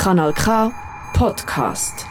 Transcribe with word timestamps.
Kanal 0.00 0.32
K 0.32 0.72
Podcast. 1.12 2.06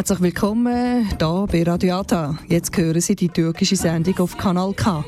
Herzlich 0.00 0.22
willkommen 0.22 1.08
hier 1.08 1.46
bei 1.52 1.62
Radio 1.62 1.96
Ata. 1.96 2.38
Jetzt 2.48 2.74
hören 2.74 3.02
Sie 3.02 3.14
die 3.14 3.28
türkische 3.28 3.76
Sendung 3.76 4.18
auf 4.20 4.34
Kanal 4.38 4.72
K. 4.72 5.04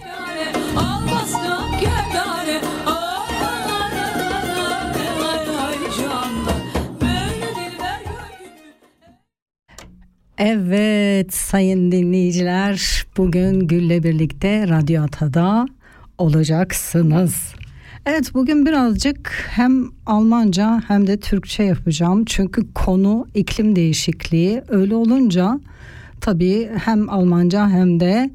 Evet 10.38 11.34
sayın 11.34 11.92
dinleyiciler 11.92 13.06
bugün 13.16 13.60
Gül'le 13.68 14.02
birlikte 14.02 14.68
Radyo 14.68 15.02
Ata'da 15.02 15.66
olacaksınız. 16.18 17.54
Evet 18.06 18.34
bugün 18.34 18.66
birazcık 18.66 19.32
hem 19.50 19.90
Almanca 20.06 20.82
hem 20.88 21.06
de 21.06 21.20
Türkçe 21.20 21.62
yapacağım. 21.62 22.24
Çünkü 22.24 22.72
konu 22.74 23.26
iklim 23.34 23.76
değişikliği. 23.76 24.62
Öyle 24.68 24.94
olunca 24.94 25.60
tabii 26.20 26.70
hem 26.84 27.10
Almanca 27.10 27.68
hem 27.68 28.00
de 28.00 28.30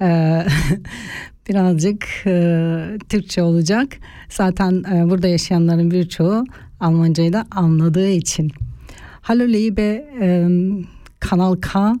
e, 0.00 0.42
birazcık 1.48 2.06
e, 2.26 2.98
Türkçe 3.08 3.42
olacak. 3.42 3.88
Zaten 4.28 4.84
e, 4.94 5.10
burada 5.10 5.28
yaşayanların 5.28 5.90
birçoğu 5.90 6.44
Almancayı 6.80 7.32
da 7.32 7.46
anladığı 7.50 8.10
için. 8.10 8.52
Hallo 9.20 9.48
liebe 9.48 10.08
ähm, 10.20 10.84
Kanal 11.20 11.56
K, 11.56 11.94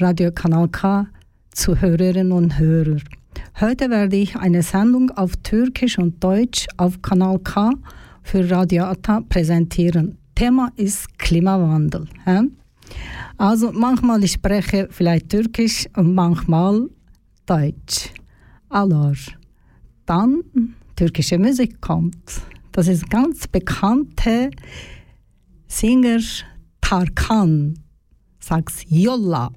Radio 0.00 0.34
Kanal 0.34 0.68
K 0.68 1.06
Zuhörerinnen 1.54 2.30
und 2.30 2.52
Hörer. 2.52 3.21
Heute 3.60 3.90
werde 3.90 4.16
ich 4.16 4.36
eine 4.36 4.62
Sendung 4.62 5.10
auf 5.10 5.36
Türkisch 5.36 5.98
und 5.98 6.22
Deutsch 6.22 6.66
auf 6.78 7.00
Kanal 7.02 7.38
K 7.38 7.70
für 8.22 8.50
Radio 8.50 8.84
Ata 8.84 9.20
präsentieren. 9.28 10.18
Thema 10.34 10.72
ist 10.76 11.18
Klimawandel. 11.18 12.08
Also 13.36 13.70
manchmal 13.72 14.24
ich 14.24 14.32
spreche 14.32 14.88
vielleicht 14.90 15.28
Türkisch 15.28 15.86
und 15.96 16.14
manchmal 16.14 16.88
Deutsch. 17.46 18.10
Alors, 18.68 19.32
dann 20.06 20.42
türkische 20.96 21.38
Musik 21.38 21.80
kommt. 21.80 22.42
Das 22.72 22.88
ist 22.88 23.08
ganz 23.10 23.46
bekannte 23.46 24.50
Singer 25.68 26.20
Tarkan 26.80 27.74
sagt 28.40 28.84
Yolla. 28.88 29.50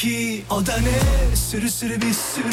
Ki 0.00 0.44
o 0.50 0.66
da 0.66 0.76
ne? 0.76 1.36
Sürü 1.36 1.70
sürü 1.70 2.00
bir 2.00 2.12
sürü 2.12 2.50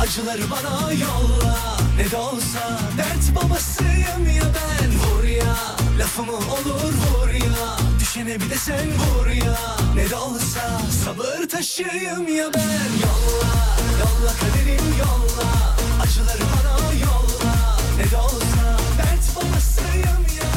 Acıları 0.00 0.50
bana 0.50 0.92
yolla. 0.92 1.76
Ne 1.96 2.10
de 2.10 2.16
olsa 2.16 2.78
dert 2.98 3.36
babasıyım 3.36 4.36
ya 4.36 4.42
ben. 4.44 4.90
Vur 4.90 5.24
ya 5.24 5.56
lafımı 5.98 6.36
olur 6.36 6.92
vur 6.94 7.28
ya. 7.28 7.76
Düşene 8.00 8.40
bir 8.40 8.50
de 8.50 8.54
sen 8.54 8.88
vur 8.88 9.26
ya. 9.26 9.56
Ne 9.94 10.10
de 10.10 10.16
olsa 10.16 10.80
sabır 11.04 11.48
taşıyım 11.48 12.36
ya 12.36 12.50
ben. 12.54 12.88
Yolla 13.02 13.52
yolla 14.00 14.32
kaderim 14.40 14.84
yolla. 14.98 15.76
Acıları 16.02 16.42
bana 16.42 16.92
yolla. 16.92 17.76
Ne 17.98 18.10
de 18.10 18.16
olsa 18.16 18.78
dert 18.98 19.36
babasıyım 19.36 20.22
ya 20.38 20.52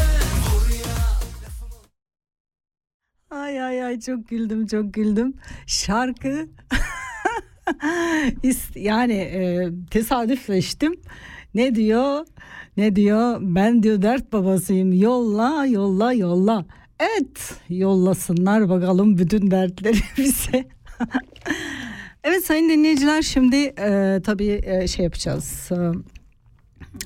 Ay 3.37 3.61
ay 3.61 3.83
ay 3.83 3.99
çok 3.99 4.27
güldüm 4.27 4.67
çok 4.67 4.93
güldüm. 4.93 5.33
Şarkı 5.67 6.47
yani 8.75 9.13
e, 9.13 9.69
tesadüfleştim. 9.91 10.93
Ne 11.55 11.75
diyor? 11.75 12.25
Ne 12.77 12.95
diyor? 12.95 13.37
Ben 13.41 13.83
diyor 13.83 14.01
dert 14.01 14.33
babasıyım. 14.33 14.93
Yolla 14.93 15.65
yolla 15.65 16.13
yolla. 16.13 16.65
Evet 16.99 17.53
yollasınlar 17.69 18.69
bakalım 18.69 19.17
bütün 19.17 19.51
dertleri 19.51 19.97
bize. 20.17 20.67
evet 22.23 22.45
sayın 22.45 22.69
dinleyiciler 22.69 23.21
şimdi 23.21 23.55
e, 23.55 24.21
tabii 24.25 24.61
e, 24.63 24.87
şey 24.87 25.03
yapacağız. 25.05 25.69
E, 25.71 25.77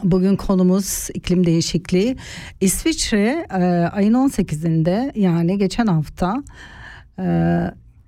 Bugün 0.04 0.36
konumuz 0.36 1.08
iklim 1.14 1.46
değişikliği. 1.46 2.18
İsviçre 2.62 3.48
e, 3.52 3.64
ayın 3.92 4.14
18'inde 4.14 5.20
yani 5.20 5.58
geçen 5.58 5.88
hafta 5.88 6.44
e, 7.20 7.26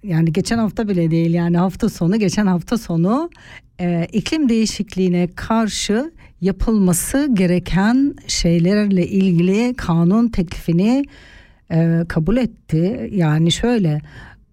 yani 0.03 0.33
geçen 0.33 0.57
hafta 0.57 0.87
bile 0.87 1.11
değil 1.11 1.33
yani 1.33 1.57
hafta 1.57 1.89
sonu 1.89 2.19
geçen 2.19 2.47
hafta 2.47 2.77
sonu 2.77 3.29
e, 3.79 4.07
iklim 4.13 4.49
değişikliğine 4.49 5.29
karşı 5.35 6.11
yapılması 6.41 7.29
gereken 7.33 8.15
şeylerle 8.27 9.07
ilgili 9.07 9.73
kanun 9.73 10.27
teklifini 10.27 11.03
e, 11.71 12.03
kabul 12.07 12.37
etti. 12.37 13.09
Yani 13.13 13.51
şöyle 13.51 14.01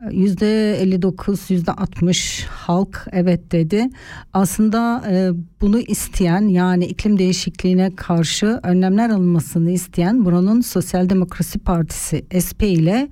59 0.07 1.51
yüzde 1.51 1.73
60 1.73 2.47
halk 2.51 3.07
evet 3.13 3.53
dedi. 3.53 3.89
Aslında 4.33 5.03
e, 5.11 5.31
bunu 5.61 5.79
isteyen 5.81 6.49
yani 6.49 6.85
iklim 6.85 7.19
değişikliğine 7.19 7.97
karşı 7.97 8.61
önlemler 8.63 9.11
alınmasını 9.11 9.71
isteyen 9.71 10.25
buranın 10.25 10.61
Sosyal 10.61 11.09
Demokrasi 11.09 11.59
Partisi 11.59 12.25
SP 12.47 12.63
ile 12.63 13.09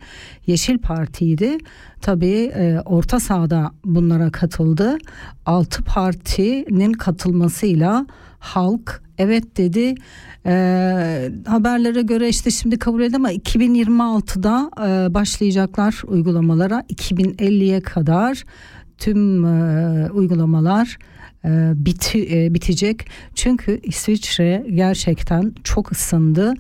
Yeşil 0.47 0.79
Parti'ydi. 0.79 1.59
Tabii 2.01 2.53
e, 2.57 2.81
orta 2.85 3.21
sahada 3.21 3.71
bunlara 3.85 4.31
katıldı. 4.31 4.99
Altı 5.47 5.83
partinin 5.83 6.93
katılmasıyla 6.93 8.07
halk 8.47 9.03
evet 9.19 9.57
dedi. 9.57 9.95
Ee, 10.47 11.31
haberlere 11.47 12.03
göre 12.03 12.29
işte 12.29 12.51
şimdi 12.51 12.79
kabul 12.79 13.03
edildi 13.03 13.17
ama 13.17 13.33
2026'da 13.33 14.71
e, 14.81 15.15
başlayacaklar 15.15 16.03
uygulamalara 16.07 16.81
2050'ye 16.81 17.81
kadar 17.81 18.45
tüm 18.99 19.45
e, 19.45 20.11
uygulamalar 20.11 20.99
e, 21.45 21.73
biti, 21.75 22.29
e, 22.37 22.55
bitecek. 22.55 23.09
Çünkü 23.35 23.81
İsviçre 23.83 24.67
gerçekten 24.75 25.55
çok 25.65 25.93
ısındı. 25.93 26.55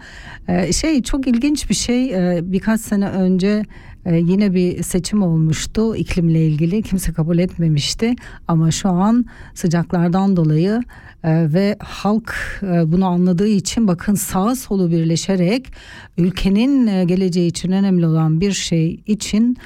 E, 0.48 0.72
şey 0.72 1.02
çok 1.02 1.26
ilginç 1.26 1.70
bir 1.70 1.74
şey 1.74 2.14
e, 2.14 2.40
birkaç 2.42 2.80
sene 2.80 3.08
önce 3.08 3.62
e, 4.06 4.16
yine 4.16 4.54
bir 4.54 4.82
seçim 4.82 5.22
olmuştu 5.22 5.96
iklimle 5.96 6.46
ilgili. 6.46 6.82
Kimse 6.82 7.12
kabul 7.12 7.38
etmemişti. 7.38 8.14
Ama 8.48 8.70
şu 8.70 8.88
an 8.88 9.24
sıcaklardan 9.54 10.36
dolayı 10.36 10.82
e, 11.24 11.52
ve 11.52 11.76
halk 11.80 12.34
e, 12.62 12.92
bunu 12.92 13.06
anladığı 13.06 13.48
için 13.48 13.88
bakın 13.88 14.14
sağa 14.14 14.56
solu 14.56 14.90
birleşerek 14.90 15.72
ülkenin 16.18 16.86
e, 16.86 17.04
geleceği 17.04 17.48
için 17.48 17.72
önemli 17.72 18.06
olan 18.06 18.40
bir 18.40 18.52
şey 18.52 19.00
için 19.06 19.56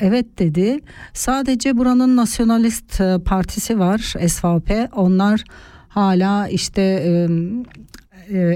evet 0.00 0.38
dedi. 0.38 0.78
Sadece 1.12 1.76
buranın 1.78 2.16
nasyonalist 2.16 3.00
partisi 3.24 3.78
var 3.78 3.98
SVP 4.26 4.88
onlar 4.96 5.44
hala 5.88 6.48
işte 6.48 6.82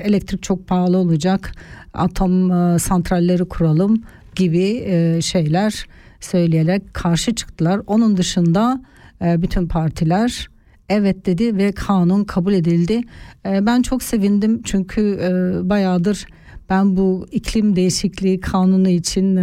elektrik 0.04 0.42
çok 0.42 0.66
pahalı 0.66 0.96
olacak 0.96 1.52
atom 1.94 2.50
santralleri 2.78 3.44
kuralım 3.44 4.02
gibi 4.36 4.84
e, 4.86 5.20
şeyler 5.22 5.86
söyleyerek 6.20 6.94
karşı 6.94 7.34
çıktılar. 7.34 7.80
Onun 7.86 8.16
dışında 8.16 8.82
e, 9.24 9.42
bütün 9.42 9.68
partiler 9.68 10.48
evet 10.88 11.26
dedi 11.26 11.56
ve 11.56 11.72
kanun 11.72 12.24
kabul 12.24 12.52
edildi. 12.52 13.00
E, 13.46 13.66
ben 13.66 13.82
çok 13.82 14.02
sevindim 14.02 14.62
çünkü 14.64 15.18
bayağıdır 15.64 16.26
ben 16.70 16.96
bu 16.96 17.26
iklim 17.32 17.76
değişikliği 17.76 18.40
kanunu 18.40 18.88
için 18.88 19.40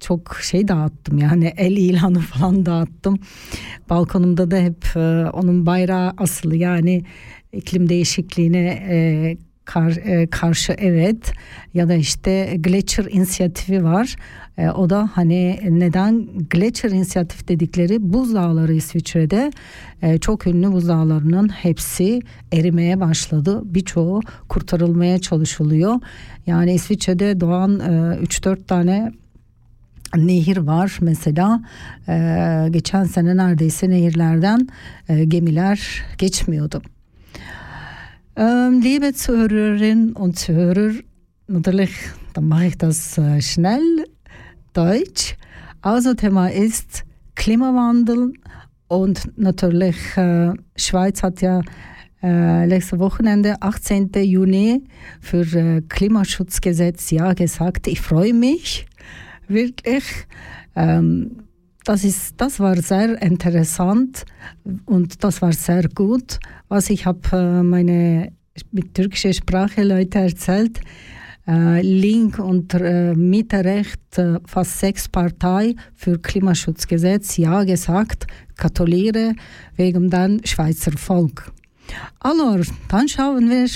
çok 0.00 0.36
şey 0.42 0.68
dağıttım 0.68 1.18
yani 1.18 1.52
el 1.56 1.76
ilanı 1.76 2.18
falan 2.20 2.66
dağıttım. 2.66 3.18
Balkonumda 3.90 4.50
da 4.50 4.56
hep 4.56 4.84
onun 5.34 5.66
bayrağı 5.66 6.12
asılı 6.18 6.56
yani 6.56 7.02
iklim 7.52 7.88
değişikliğine 7.88 8.86
e, 8.88 9.36
kar, 9.64 9.90
e, 9.90 10.26
karşı 10.26 10.72
evet 10.78 11.32
ya 11.74 11.88
da 11.88 11.94
işte 11.94 12.56
Gletscher 12.58 13.04
inisiyatifi 13.04 13.84
var. 13.84 14.16
E, 14.58 14.68
o 14.68 14.90
da 14.90 15.10
hani 15.14 15.60
neden 15.70 16.28
Gletscher 16.50 16.90
inisiyatif 16.90 17.48
dedikleri 17.48 18.12
buzdağları 18.12 18.74
İsviçre'de 18.74 19.52
e, 20.02 20.18
çok 20.18 20.46
ünlü 20.46 20.72
buzdağlarının 20.72 21.48
hepsi 21.48 22.20
erimeye 22.52 23.00
başladı. 23.00 23.62
Birçoğu 23.64 24.20
kurtarılmaya 24.48 25.18
çalışılıyor. 25.18 25.94
Yani 26.46 26.74
İsviçre'de 26.74 27.40
doğan 27.40 27.80
e, 27.80 27.84
3-4 28.24 28.64
tane 28.66 29.12
nehir 30.16 30.56
var 30.56 30.98
mesela 31.00 31.62
e, 32.08 32.66
geçen 32.70 33.04
sene 33.04 33.36
neredeyse 33.36 33.90
nehirlerden 33.90 34.68
e, 35.08 35.24
gemiler 35.24 36.02
geçmiyordu. 36.18 36.82
Ähm, 38.36 38.80
liebe 38.80 39.12
Zuhörerinnen 39.12 40.14
und 40.14 40.36
Zuhörer, 40.36 40.92
natürlich, 41.46 41.92
dann 42.32 42.48
mache 42.48 42.66
ich 42.66 42.78
das 42.78 43.16
äh, 43.16 43.40
schnell, 43.40 44.06
Deutsch. 44.72 45.36
Also 45.82 46.14
Thema 46.14 46.48
ist 46.48 47.04
Klimawandel 47.36 48.32
und 48.88 49.30
natürlich 49.38 49.96
äh, 50.16 50.52
Schweiz 50.74 51.22
hat 51.22 51.42
ja 51.42 51.60
äh, 52.24 52.66
letztes 52.66 52.98
Wochenende, 52.98 53.54
18. 53.60 54.10
Juni, 54.14 54.82
für 55.20 55.46
äh, 55.56 55.82
Klimaschutzgesetz 55.82 57.12
ja 57.12 57.34
gesagt. 57.34 57.86
Ich 57.86 58.00
freue 58.00 58.34
mich 58.34 58.86
wirklich. 59.46 60.04
Ähm, 60.74 61.44
das, 61.84 62.04
ist, 62.04 62.34
das 62.38 62.60
war 62.60 62.76
sehr 62.76 63.20
interessant 63.22 64.24
und 64.86 65.22
das 65.22 65.42
war 65.42 65.52
sehr 65.52 65.88
gut. 65.88 66.40
Was 66.68 66.90
ich 66.90 67.06
habe 67.06 67.20
äh, 67.32 67.62
meine 67.62 68.32
mit 68.70 68.94
türkischer 68.94 69.32
Sprache 69.32 69.82
Leute 69.82 70.18
erzählt. 70.18 70.80
Äh, 71.46 71.82
Link 71.82 72.38
und 72.38 72.72
äh, 72.72 73.14
Mieterrecht, 73.14 74.16
äh, 74.16 74.38
fast 74.46 74.78
sechs 74.78 75.08
Parteien 75.08 75.78
für 75.94 76.18
Klimaschutzgesetz 76.18 77.36
ja 77.36 77.64
gesagt, 77.64 78.26
gratuliere 78.56 79.34
wegen 79.76 80.08
dann 80.08 80.40
Schweizer 80.44 80.92
Volk. 80.92 81.52
Also, 82.18 82.62
dann 82.88 83.08
schauen 83.08 83.50
wir 83.50 83.68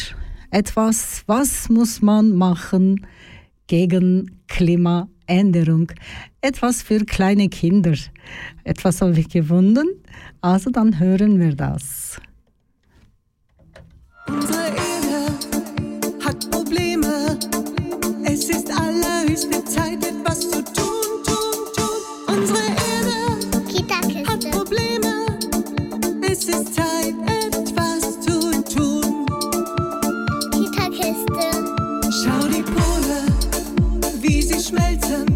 etwas, 0.50 1.25
was 1.27 1.69
muss 1.69 2.00
man 2.00 2.31
machen 2.31 3.07
gegen 3.67 4.41
Klimaänderung. 5.28 5.92
Etwas 6.40 6.82
für 6.82 7.04
kleine 7.04 7.49
Kinder. 7.49 7.94
Etwas 8.64 9.00
habe 9.00 9.18
ich 9.18 9.28
gefunden. 9.28 9.87
Also 10.40 10.70
dann 10.70 10.99
hören 10.99 11.38
wir 11.38 11.54
das. 11.54 12.20
Unsere 14.26 14.68
Erde 14.68 16.25
hat 16.25 16.50
Probleme. 16.50 17.38
Es 18.25 18.49
ist 18.49 18.70
allerhöchste 18.70 19.64
Zeit, 19.64 20.04
etwas 20.04 20.40
zu 20.40 20.62
tun, 20.64 21.23
tun, 21.25 21.54
tun. 21.76 22.37
Unsere 22.37 22.58
Erde 22.58 24.28
hat. 24.30 24.50
Probleme. 24.50 25.38
Es 26.23 26.44
ist 26.44 26.75
Zeit, 26.75 26.88
schmelzen. 34.68 35.27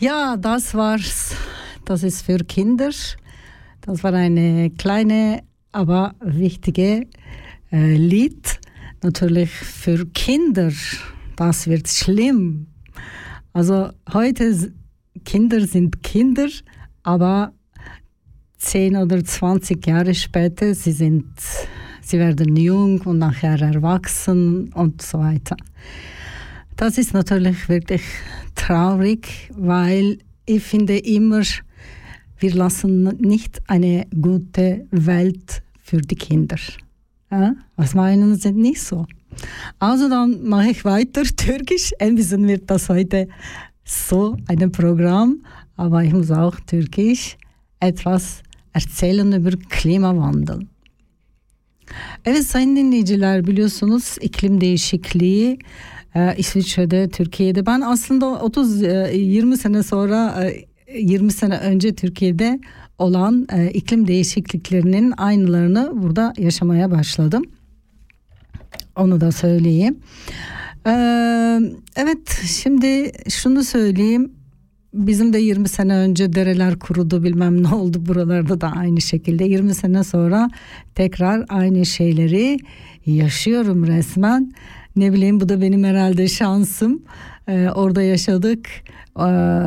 Ja, 0.00 0.38
das 0.38 0.74
war's. 0.74 1.36
Das 1.84 2.02
ist 2.02 2.22
für 2.22 2.38
Kinder. 2.38 2.88
Das 3.82 4.02
war 4.02 4.14
eine 4.14 4.70
kleine, 4.70 5.42
aber 5.72 6.14
wichtige 6.20 7.06
äh, 7.70 7.96
Lied. 7.96 8.60
Natürlich 9.02 9.50
für 9.50 10.06
Kinder. 10.06 10.72
Das 11.36 11.66
wird 11.66 11.86
schlimm. 11.86 12.68
Also 13.52 13.90
heute 14.10 14.72
Kinder 15.26 15.66
sind 15.66 16.02
Kinder, 16.02 16.48
aber 17.02 17.52
10 18.56 18.96
oder 18.96 19.22
20 19.22 19.86
Jahre 19.86 20.14
später, 20.14 20.74
sie 20.74 20.92
sind, 20.92 21.26
sie 22.00 22.18
werden 22.18 22.56
jung 22.56 23.02
und 23.02 23.18
nachher 23.18 23.60
erwachsen 23.60 24.72
und 24.72 25.02
so 25.02 25.18
weiter. 25.18 25.56
Das 26.74 26.96
ist 26.96 27.12
natürlich 27.12 27.68
wirklich 27.68 28.00
traurig, 28.60 29.50
weil 29.56 30.18
ich 30.46 30.62
finde 30.62 30.98
immer, 30.98 31.42
wir 32.38 32.54
lassen 32.54 33.04
nicht 33.18 33.60
eine 33.66 34.06
gute 34.20 34.86
Welt 34.90 35.62
für 35.80 36.00
die 36.00 36.14
Kinder. 36.14 36.58
Ja? 37.30 37.54
Was 37.76 37.94
meinen 37.94 38.36
Sie 38.36 38.52
nicht 38.52 38.82
so? 38.82 39.06
Also 39.78 40.08
dann 40.08 40.42
mache 40.42 40.70
ich 40.70 40.84
weiter 40.84 41.22
Türkisch. 41.36 41.92
Ein 41.98 42.18
wird 42.18 42.70
das 42.70 42.88
heute 42.88 43.28
so 43.84 44.36
ein 44.46 44.72
Programm, 44.72 45.44
aber 45.76 46.04
ich 46.04 46.12
muss 46.12 46.30
auch 46.30 46.56
Türkisch 46.66 47.36
etwas 47.80 48.42
erzählen 48.72 49.32
über 49.32 49.52
Klimawandel. 49.68 50.66
Evet 52.24 52.46
sayın 52.46 52.76
dinleyiciler 52.76 53.46
biliyorsunuz 53.46 54.16
iklim 54.20 54.60
değişikliği 54.60 55.58
e, 56.14 56.34
İsviçre'de, 56.38 57.08
Türkiye'de. 57.08 57.66
Ben 57.66 57.80
aslında 57.80 58.26
30 58.26 58.82
e, 58.82 59.10
20 59.14 59.56
sene 59.56 59.82
sonra 59.82 60.44
e, 60.44 61.00
20 61.00 61.32
sene 61.32 61.58
önce 61.58 61.94
Türkiye'de 61.94 62.60
olan 62.98 63.46
e, 63.52 63.70
iklim 63.70 64.06
değişikliklerinin 64.06 65.14
aynılarını 65.16 65.92
burada 65.94 66.34
yaşamaya 66.38 66.90
başladım. 66.90 67.44
Onu 68.96 69.20
da 69.20 69.32
söyleyeyim. 69.32 69.98
Evet 71.96 72.40
şimdi 72.46 73.12
şunu 73.28 73.64
söyleyeyim. 73.64 74.32
Bizim 74.94 75.32
de 75.32 75.38
20 75.38 75.68
sene 75.68 75.94
önce 75.94 76.32
dereler 76.32 76.78
kurudu 76.78 77.22
bilmem 77.22 77.62
ne 77.62 77.68
oldu 77.68 78.06
buralarda 78.06 78.60
da 78.60 78.72
aynı 78.72 79.00
şekilde 79.00 79.44
20 79.44 79.74
sene 79.74 80.04
sonra 80.04 80.50
tekrar 80.94 81.44
aynı 81.48 81.86
şeyleri 81.86 82.58
yaşıyorum 83.06 83.86
resmen. 83.86 84.52
Ne 84.96 85.12
bileyim 85.12 85.40
bu 85.40 85.48
da 85.48 85.60
benim 85.60 85.84
herhalde 85.84 86.28
şansım. 86.28 87.02
Ee, 87.48 87.68
orada 87.74 88.02
yaşadık. 88.02 88.68
Ee, 89.18 89.22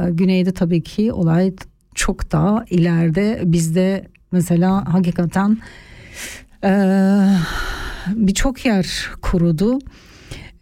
güneyde 0.10 0.54
tabii 0.54 0.84
ki 0.84 1.14
olay 1.14 1.54
çok 1.96 2.32
daha 2.32 2.66
ileride. 2.70 3.42
Bizde 3.46 4.08
mesela 4.32 4.94
hakikaten 4.94 5.58
ee, 6.64 7.28
birçok 8.08 8.66
yer 8.66 9.10
kurudu. 9.22 9.80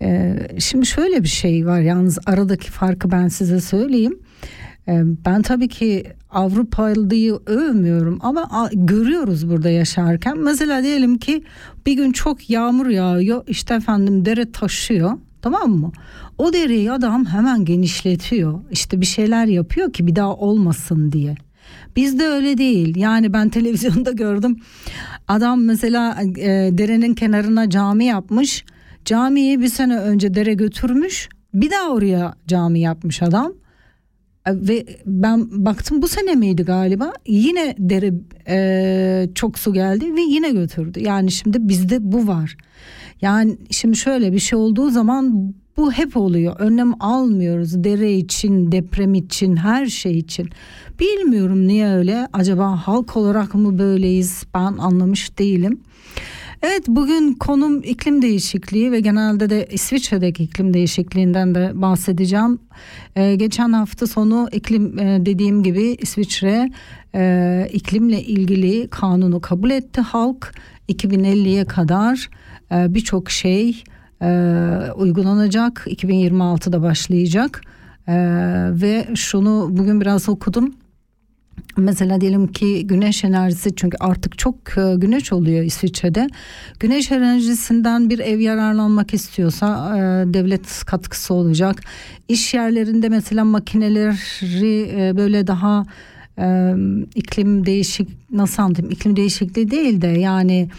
Ee, 0.02 0.48
şimdi 0.60 0.86
şöyle 0.86 1.24
bir 1.24 1.28
şey 1.28 1.66
var 1.66 1.80
yalnız 1.80 2.20
aradaki 2.26 2.72
farkı 2.72 3.12
ben 3.12 3.28
size 3.28 3.62
söyleyeyim. 3.62 4.20
Ee, 4.92 5.04
ben 5.26 5.42
tabii 5.42 5.68
ki 5.68 6.04
Avrupalıyı 6.32 7.40
övmüyorum 7.46 8.20
ama 8.22 8.70
görüyoruz 8.74 9.50
burada 9.50 9.70
yaşarken. 9.70 10.38
Mesela 10.38 10.84
diyelim 10.84 11.18
ki 11.18 11.44
bir 11.86 11.94
gün 11.94 12.12
çok 12.12 12.50
yağmur 12.50 12.88
yağıyor 12.88 13.44
işte 13.48 13.74
efendim 13.74 14.26
dere 14.26 14.52
taşıyor 14.52 15.12
tamam 15.42 15.70
mı? 15.72 15.92
O 16.38 16.54
dereyi 16.54 16.92
adam 16.92 17.26
hemen 17.26 17.66
genişletiyor 17.66 18.60
işte 18.72 19.02
bir 19.02 19.06
şeyler 19.06 19.46
yapıyor 19.46 19.94
ki 19.94 20.08
bir 20.08 20.16
daha 20.16 20.36
olmasın 20.36 21.12
diye. 21.12 21.36
Bizde 21.96 22.28
öyle 22.28 22.58
değil. 22.58 22.96
Yani 22.96 23.34
ben 23.34 23.50
televizyonda 23.58 24.12
gördüm. 24.12 24.60
Adam 25.28 25.64
mesela 25.64 26.18
e, 26.38 26.48
derenin 26.78 27.14
kenarına 27.14 27.70
cami 27.70 28.06
yapmış. 28.06 28.66
Camiyi 29.06 29.62
bir 29.62 29.68
sene 29.68 29.98
önce 29.98 30.34
dere 30.34 30.54
götürmüş. 30.54 31.30
Bir 31.54 31.72
daha 31.72 31.90
oraya 31.90 32.34
cami 32.48 32.80
yapmış 32.80 33.22
adam. 33.22 33.54
E, 34.48 34.52
Ve 34.54 34.86
ben 35.06 35.66
baktım 35.66 36.02
bu 36.02 36.08
sene 36.08 36.36
miydi 36.36 36.64
galiba? 36.64 37.14
Yine 37.28 37.76
dere 37.80 38.14
e, 38.48 39.30
çok 39.36 39.60
su 39.60 39.74
geldi 39.74 40.16
ve 40.16 40.22
yine 40.22 40.52
götürdü. 40.52 41.00
Yani 41.00 41.32
şimdi 41.32 41.70
bizde 41.70 42.12
bu 42.12 42.28
var. 42.28 42.58
Yani 43.22 43.58
şimdi 43.72 43.98
şöyle 43.98 44.34
bir 44.34 44.40
şey 44.40 44.60
olduğu 44.60 44.90
zaman 44.90 45.54
bu 45.78 45.92
hep 45.92 46.18
oluyor. 46.18 46.60
Önlem 46.60 46.94
almıyoruz 47.02 47.84
dere 47.84 48.14
için, 48.14 48.72
deprem 48.72 49.14
için, 49.14 49.56
her 49.56 49.86
şey 49.86 50.18
için. 50.18 50.50
Bilmiyorum 51.00 51.68
niye 51.68 51.88
öyle. 51.88 52.28
Acaba 52.34 52.88
halk 52.88 53.18
olarak 53.18 53.56
mı 53.56 53.80
böyleyiz? 53.80 54.44
Ben 54.54 54.78
anlamış 54.78 55.38
değilim. 55.38 55.82
Evet 56.64 56.84
bugün 56.88 57.34
konum 57.34 57.84
iklim 57.84 58.22
değişikliği 58.22 58.92
ve 58.92 59.00
genelde 59.00 59.50
de 59.50 59.68
İsviçre'deki 59.72 60.44
iklim 60.44 60.74
değişikliğinden 60.74 61.56
de 61.56 61.72
bahsedeceğim. 61.74 62.60
Ee, 63.16 63.36
geçen 63.36 63.74
hafta 63.74 64.08
sonu 64.08 64.50
iklim 64.52 65.00
e, 65.00 65.26
dediğim 65.26 65.64
gibi 65.64 65.84
İsviçre 65.84 66.70
e, 67.16 67.68
iklimle 67.74 68.22
ilgili 68.24 68.88
kanunu 68.88 69.42
kabul 69.42 69.70
etti 69.70 70.02
halk. 70.02 70.54
2050'ye 70.90 71.66
kadar 71.66 72.30
e, 72.72 72.94
birçok 72.94 73.30
şey 73.32 73.84
e, 74.22 74.28
uygulanacak. 74.96 75.84
2026'da 75.88 76.82
başlayacak. 76.82 77.62
E, 78.08 78.14
ve 78.72 79.08
şunu 79.16 79.68
bugün 79.72 80.02
biraz 80.02 80.30
okudum. 80.30 80.74
Mesela 81.78 82.22
diyelim 82.22 82.48
ki 82.48 82.88
güneş 82.88 83.24
enerjisi 83.24 83.76
çünkü 83.76 83.98
artık 84.00 84.38
çok 84.38 84.56
e, 84.78 84.96
güneş 84.98 85.34
oluyor 85.34 85.64
İsviçre'de. 85.64 86.28
Güneş 86.80 87.12
enerjisinden 87.12 88.10
bir 88.10 88.20
ev 88.20 88.40
yararlanmak 88.40 89.14
istiyorsa 89.14 89.98
e, 89.98 90.00
devlet 90.34 90.84
katkısı 90.86 91.34
olacak. 91.34 91.82
İş 92.28 92.54
yerlerinde 92.54 93.10
mesela 93.10 93.46
makineleri 93.46 94.90
e, 94.98 95.18
böyle 95.18 95.48
daha 95.48 95.86
iklim 97.16 97.66
değişik 97.66 98.10
nasıl 98.32 98.64
anlatayım 98.64 98.92
iklim 98.92 99.16
değişikliği 99.16 99.72
değil 99.72 100.02
de 100.02 100.08
yani 100.08 100.70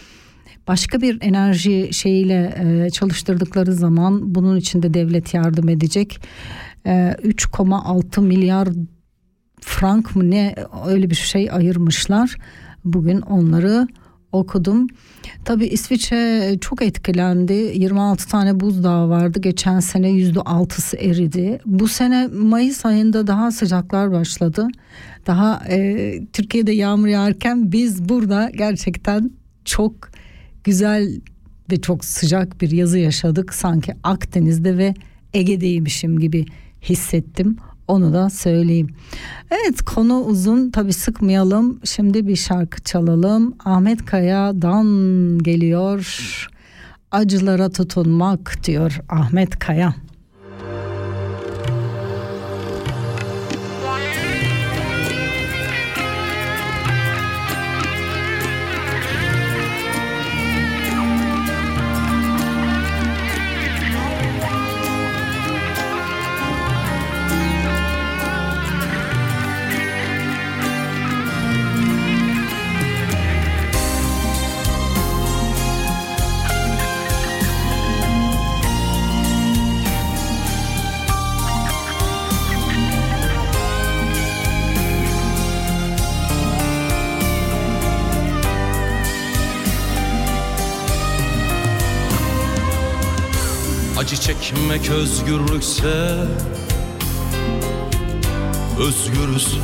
başka 0.67 1.01
bir 1.01 1.17
enerji 1.21 1.89
şeyiyle 1.93 2.55
e, 2.57 2.89
çalıştırdıkları 2.89 3.73
zaman 3.73 4.35
bunun 4.35 4.57
için 4.57 4.83
de 4.83 4.93
devlet 4.93 5.33
yardım 5.33 5.69
edecek. 5.69 6.19
E, 6.85 6.89
3,6 7.23 8.21
milyar 8.21 8.67
frank 9.65 10.15
mı 10.15 10.31
ne 10.31 10.55
öyle 10.87 11.09
bir 11.09 11.15
şey 11.15 11.49
ayırmışlar. 11.51 12.37
Bugün 12.85 13.21
onları 13.21 13.87
okudum. 14.31 14.87
Tabii 15.45 15.65
İsviçre 15.65 16.57
çok 16.61 16.81
etkilendi. 16.81 17.53
26 17.53 18.27
tane 18.27 18.59
buzdağı 18.59 19.09
vardı. 19.09 19.39
Geçen 19.41 19.79
sene 19.79 20.09
%6'sı 20.09 20.97
eridi. 20.97 21.59
Bu 21.65 21.87
sene 21.87 22.27
Mayıs 22.27 22.85
ayında 22.85 23.27
daha 23.27 23.51
sıcaklar 23.51 24.11
başladı. 24.11 24.67
Daha 25.27 25.63
e, 25.69 26.19
Türkiye'de 26.33 26.71
yağmur 26.71 27.07
yağarken 27.07 27.71
biz 27.71 28.09
burada 28.09 28.51
gerçekten 28.55 29.31
çok 29.65 30.09
güzel 30.63 31.21
ve 31.71 31.81
çok 31.81 32.05
sıcak 32.05 32.61
bir 32.61 32.71
yazı 32.71 32.99
yaşadık. 32.99 33.53
Sanki 33.53 33.93
Akdeniz'de 34.03 34.77
ve 34.77 34.93
Ege'deymişim 35.33 36.19
gibi 36.19 36.45
hissettim. 36.81 37.57
Onu 37.87 38.13
da 38.13 38.29
söyleyeyim. 38.29 38.89
Evet 39.51 39.81
konu 39.81 40.19
uzun 40.19 40.71
tabi 40.71 40.93
sıkmayalım. 40.93 41.79
Şimdi 41.83 42.27
bir 42.27 42.35
şarkı 42.35 42.81
çalalım. 42.81 43.53
Ahmet 43.65 44.05
Kaya'dan 44.05 44.87
geliyor. 45.43 46.49
Acılara 47.11 47.69
tutunmak 47.69 48.59
diyor 48.63 48.99
Ahmet 49.09 49.59
Kaya. 49.59 49.93
Çekmek 94.73 94.91
özgürlükse 94.91 96.15
Özgürüz 98.79 99.57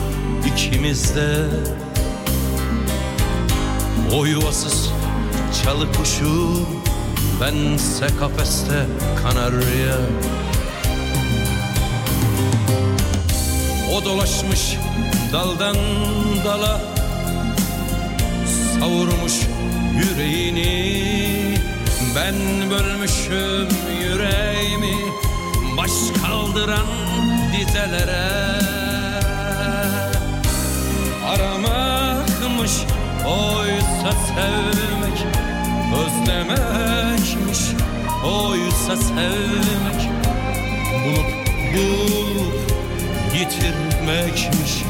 ikimiz 0.54 1.16
de 1.16 1.46
O 4.14 4.26
yuvasız 4.26 4.90
çalı 5.64 5.92
kuşu 5.94 6.68
Bense 7.42 8.08
kafeste 8.20 8.86
kanarya. 9.24 9.98
O 13.94 14.06
dolaşmış 14.06 14.78
daldan 15.34 15.76
dala 16.46 16.82
Savurmuş 18.80 19.34
yüreğini 19.96 21.49
Ben 22.16 22.36
bölmüşüm 22.70 23.68
yüreğimi 24.02 24.96
Baş 25.78 25.92
kaldıran 26.22 26.88
dizelere 27.52 28.30
Aramakmış 31.28 32.72
oysa 33.26 34.12
sevmek 34.28 35.20
Özlemekmiş 35.94 37.60
oysa 38.24 38.98
sevmek. 38.98 40.10
Bulup 41.06 41.32
bulup 41.74 42.54
yitirmekmiş 43.34 44.84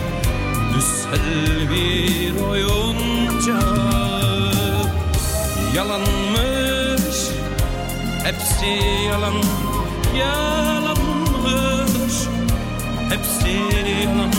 Düssel 0.76 1.70
bir 1.70 2.42
oyuncak. 2.42 3.60
Yalanmış 5.76 6.59
Hepsi 8.30 8.72
yalan 9.08 9.34
Yalanmış. 10.18 12.16
Hepsi 13.10 13.50
yalan. 14.06 14.32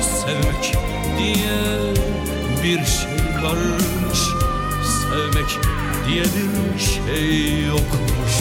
Sevmek 0.00 0.76
diye 1.18 1.92
bir 2.62 2.84
şey 2.84 3.42
varmış. 3.42 4.20
Sevmek 5.02 5.58
diye 6.08 6.24
bir 6.24 6.78
şey 6.78 7.66
yokmuş 7.66 8.34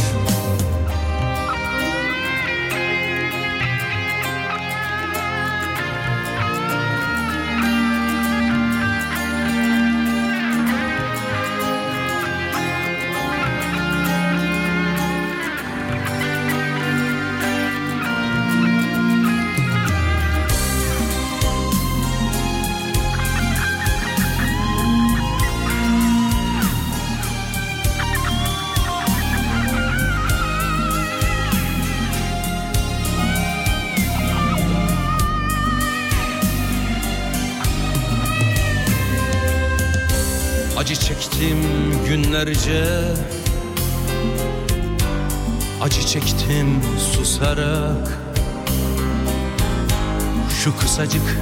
kısacık 50.95 51.39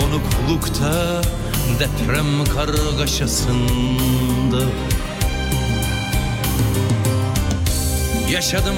konuklukta 0.00 1.22
Deprem 1.80 2.44
kargaşasında. 2.44 3.52
Yaşadım 8.30 8.76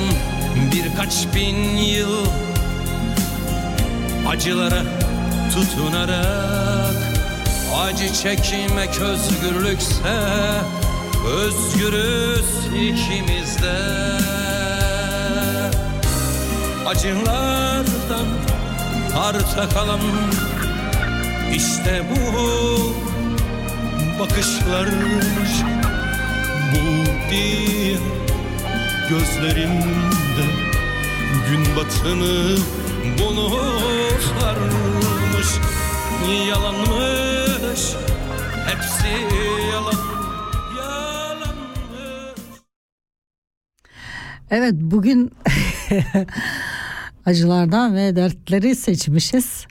birkaç 0.73 1.35
bin 1.35 1.77
yıl 1.77 2.27
Acılara 4.29 4.83
tutunarak. 5.55 6.95
Acı 7.77 8.15
çekmek 8.15 9.01
özgürlükse 9.01 10.21
Özgürüz 11.27 12.47
ikimiz 12.75 13.63
de. 13.63 13.79
Acılardan 16.87 18.44
arta 19.17 19.69
kalan 19.69 20.01
işte 21.55 22.03
bu 22.11 22.21
bakışlarmış 24.21 25.53
Bu 26.73 26.85
diye 27.31 27.99
gözlerimde 29.09 30.47
gün 31.51 31.77
batımı 31.77 32.57
bulutlarmış 33.19 34.75
Yalanmış. 36.49 37.81
Hepsi 38.67 39.09
yalan. 39.73 39.95
Evet 44.51 44.75
bugün 44.77 45.33
acılardan 47.27 47.95
ve 47.95 48.17
dertleri 48.17 48.77
seçmişiz. 48.77 49.67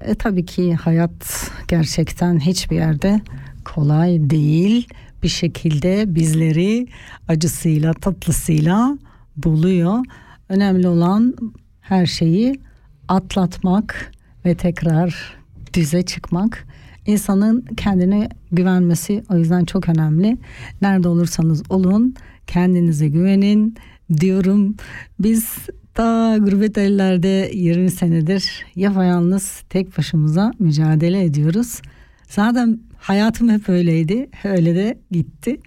E, 0.00 0.14
tabii 0.14 0.46
ki 0.46 0.74
hayat 0.74 1.50
gerçekten 1.68 2.38
hiçbir 2.38 2.76
yerde 2.76 3.20
kolay 3.64 4.30
değil. 4.30 4.88
Bir 5.22 5.28
şekilde 5.28 6.14
bizleri 6.14 6.86
acısıyla 7.28 7.92
tatlısıyla 7.92 8.98
buluyor. 9.36 10.04
Önemli 10.48 10.88
olan 10.88 11.36
her 11.80 12.06
şeyi 12.06 12.60
atlatmak 13.08 14.12
ve 14.44 14.54
tekrar 14.54 15.36
düze 15.74 16.02
çıkmak. 16.02 16.66
İnsanın 17.06 17.64
kendine 17.76 18.28
güvenmesi 18.52 19.22
o 19.30 19.36
yüzden 19.36 19.64
çok 19.64 19.88
önemli. 19.88 20.38
Nerede 20.82 21.08
olursanız 21.08 21.62
olun 21.70 22.14
kendinize 22.46 23.08
güvenin 23.08 23.76
diyorum. 24.20 24.74
Biz 25.18 25.56
ta 25.94 26.38
gurbet 26.38 26.78
ellerde 26.78 27.50
20 27.54 27.90
senedir 27.90 28.66
yapayalnız 28.76 29.62
tek 29.68 29.98
başımıza 29.98 30.52
mücadele 30.58 31.24
ediyoruz. 31.24 31.80
Zaten 32.28 32.80
hayatım 32.98 33.48
hep 33.48 33.68
öyleydi. 33.68 34.30
Öyle 34.44 34.74
de 34.74 34.98
gitti. 35.10 35.60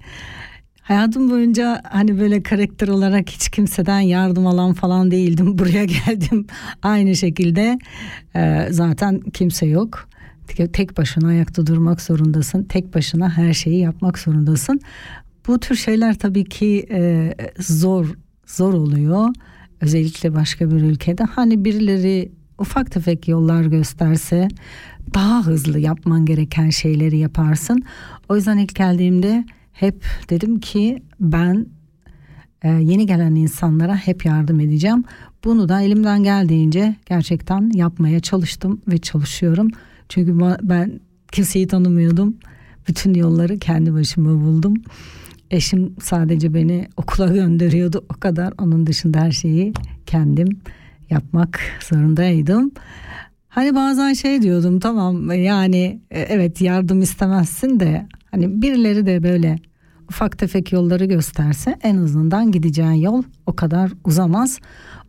Hayatım 0.82 1.32
boyunca 1.32 1.82
hani 1.90 2.20
böyle 2.20 2.44
karakter 2.44 2.88
olarak 2.88 3.30
hiç 3.30 3.50
kimseden 3.50 4.00
yardım 4.00 4.48
alan 4.48 4.74
falan 4.74 5.12
değildim. 5.12 5.58
Buraya 5.58 5.86
geldim 5.86 6.48
aynı 6.82 7.16
şekilde 7.16 7.78
e, 8.36 8.68
zaten 8.70 9.20
kimse 9.20 9.66
yok. 9.66 10.10
Tek 10.74 10.98
başına 10.98 11.28
ayakta 11.28 11.68
durmak 11.68 12.02
zorundasın. 12.02 12.64
Tek 12.64 12.96
başına 12.96 13.38
her 13.38 13.54
şeyi 13.54 13.80
yapmak 13.80 14.20
zorundasın. 14.20 14.80
Bu 15.48 15.60
tür 15.60 15.76
şeyler 15.76 16.18
tabii 16.18 16.44
ki 16.44 16.86
e, 16.92 17.34
zor 17.60 18.16
zor 18.46 18.74
oluyor. 18.74 19.30
Özellikle 19.84 20.34
başka 20.34 20.72
bir 20.72 20.82
ülkede. 20.82 21.24
Hani 21.24 21.66
birileri 21.66 22.32
ufak 22.60 22.92
tefek 22.92 23.28
yollar 23.28 23.64
gösterse 23.64 24.48
daha 25.14 25.46
hızlı 25.46 25.80
yapman 25.80 26.26
gereken 26.26 26.70
şeyleri 26.70 27.18
yaparsın. 27.18 27.84
O 28.30 28.36
yüzden 28.36 28.58
ilk 28.58 28.76
geldiğimde 28.76 29.46
hep 29.72 30.06
dedim 30.30 30.60
ki 30.60 31.04
ben 31.20 31.66
e, 32.62 32.70
yeni 32.70 33.06
gelen 33.06 33.36
insanlara 33.36 33.96
hep 33.96 34.26
yardım 34.26 34.60
edeceğim. 34.60 35.04
Bunu 35.44 35.70
da 35.70 35.82
elimden 35.82 36.24
geldiğince 36.24 36.96
gerçekten 37.06 37.72
yapmaya 37.74 38.20
çalıştım 38.20 38.82
ve 38.88 38.98
çalışıyorum. 38.98 39.68
Çünkü 40.10 40.40
ben 40.62 41.00
kimseyi 41.32 41.68
tanımıyordum. 41.68 42.38
Bütün 42.88 43.14
yolları 43.14 43.60
kendi 43.60 43.94
başıma 43.94 44.30
buldum. 44.30 44.74
Eşim 45.54 45.96
sadece 46.02 46.54
beni 46.54 46.88
okula 46.98 47.28
gönderiyordu 47.28 48.06
o 48.16 48.20
kadar. 48.20 48.54
Onun 48.58 48.88
dışında 48.88 49.20
her 49.20 49.32
şeyi 49.32 49.74
kendim 50.06 50.50
yapmak 51.10 51.60
zorundaydım. 51.90 52.72
Hani 53.48 53.76
bazen 53.76 54.14
şey 54.14 54.42
diyordum 54.42 54.80
tamam 54.80 55.32
yani 55.32 56.02
e, 56.12 56.20
evet 56.22 56.62
yardım 56.62 57.02
istemezsin 57.02 57.80
de 57.80 58.08
hani 58.32 58.62
birileri 58.62 59.06
de 59.06 59.24
böyle 59.24 59.60
ufak 60.10 60.38
tefek 60.38 60.72
yolları 60.72 61.06
gösterse 61.06 61.76
en 61.84 61.98
azından 61.98 62.52
gideceğin 62.52 62.92
yol 62.92 63.24
o 63.46 63.56
kadar 63.56 63.92
uzamaz. 64.06 64.60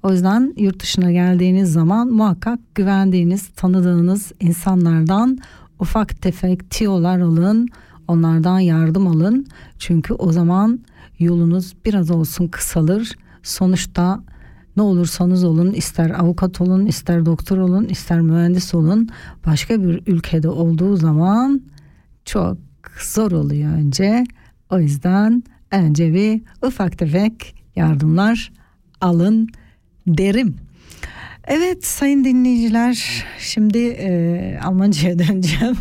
O 0.02 0.12
yüzden 0.12 0.54
yurt 0.56 0.82
dışına 0.82 1.12
geldiğiniz 1.12 1.72
zaman 1.72 2.08
muhakkak 2.08 2.58
güvendiğiniz, 2.74 3.48
tanıdığınız 3.48 4.32
insanlardan 4.40 5.38
ufak 5.78 6.22
tefek 6.22 6.70
tiyolar 6.70 7.18
alın, 7.18 7.68
onlardan 8.08 8.58
yardım 8.58 9.06
alın. 9.06 9.46
Çünkü 9.78 10.14
o 10.14 10.32
zaman 10.32 10.80
yolunuz 11.18 11.74
biraz 11.84 12.10
olsun 12.10 12.46
kısalır, 12.48 13.16
sonuçta 13.42 14.20
ne 14.76 14.82
olursanız 14.82 15.44
olun 15.44 15.72
ister 15.72 16.10
avukat 16.10 16.60
olun 16.60 16.86
ister 16.86 17.26
doktor 17.26 17.58
olun 17.58 17.84
ister 17.84 18.20
mühendis 18.20 18.74
olun 18.74 19.08
başka 19.46 19.82
bir 19.82 20.02
ülkede 20.06 20.48
olduğu 20.48 20.96
zaman 20.96 21.62
çok 22.24 22.56
zor 23.00 23.32
oluyor 23.32 23.72
önce. 23.72 24.24
O 24.70 24.78
yüzden 24.78 25.42
önce 25.70 26.14
bir 26.14 26.42
ufak 26.66 26.98
tefek 26.98 27.54
yardımlar 27.76 28.52
alın 29.00 29.48
derim. 30.06 30.56
Evet 31.46 31.86
sayın 31.86 32.24
dinleyiciler 32.24 33.24
şimdi 33.38 33.78
e, 33.78 34.60
Almanca'ya 34.64 35.18
döneceğim. 35.18 35.76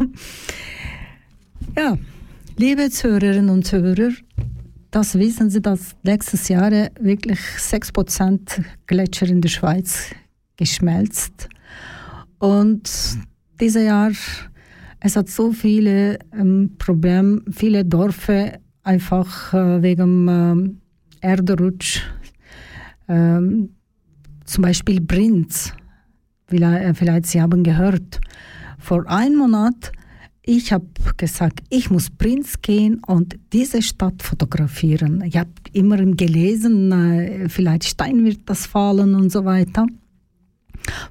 ja, 1.78 1.98
liebe 2.58 2.90
Zuhörerinnen 2.90 3.50
und 3.50 3.66
Zuhörer, 3.66 4.12
das 4.92 5.18
wissen 5.18 5.50
Sie, 5.50 5.62
dass 5.62 5.96
nächstes 6.04 6.48
Jahr 6.50 6.72
wirklich 7.00 7.40
6% 7.40 8.64
Gletscher 8.86 9.28
in 9.28 9.42
der 9.42 9.50
Schweiz 9.50 10.12
geschmelzt. 10.56 11.50
Und 12.38 12.90
dieses 13.60 13.84
Jahr, 13.84 14.12
es 15.00 15.16
hat 15.16 15.30
so 15.30 15.52
viele 15.52 16.20
ähm, 16.34 16.76
Probleme, 16.78 17.42
viele 17.52 17.84
Dörfer 17.84 18.60
einfach 18.84 19.54
äh, 19.54 19.82
wegen 19.82 20.28
ähm, 20.28 20.82
Erderutsch, 21.22 22.02
ähm, 23.08 23.70
zum 24.46 24.62
Beispiel 24.62 25.02
Brinz, 25.02 25.74
vielleicht, 26.48 26.84
äh, 26.84 26.94
vielleicht 26.94 27.26
Sie 27.26 27.42
haben 27.42 27.64
gehört, 27.64 28.22
vor 28.78 29.08
einem 29.08 29.38
Monat 29.38 29.92
ich 30.46 30.74
habe 30.74 30.86
gesagt, 31.16 31.62
ich 31.70 31.90
muss 31.90 32.10
Prinz 32.10 32.62
gehen 32.62 33.02
und 33.06 33.40
diese 33.54 33.82
Stadt 33.82 34.22
fotografieren. 34.22 35.24
Ich 35.24 35.38
habe 35.38 35.52
immer 35.72 35.98
gelesen, 35.98 36.92
äh, 36.92 37.48
vielleicht 37.48 37.86
Stein 37.86 38.26
wird 38.26 38.42
das 38.46 38.66
fallen 38.66 39.16
und 39.16 39.32
so 39.32 39.46
weiter. 39.46 39.88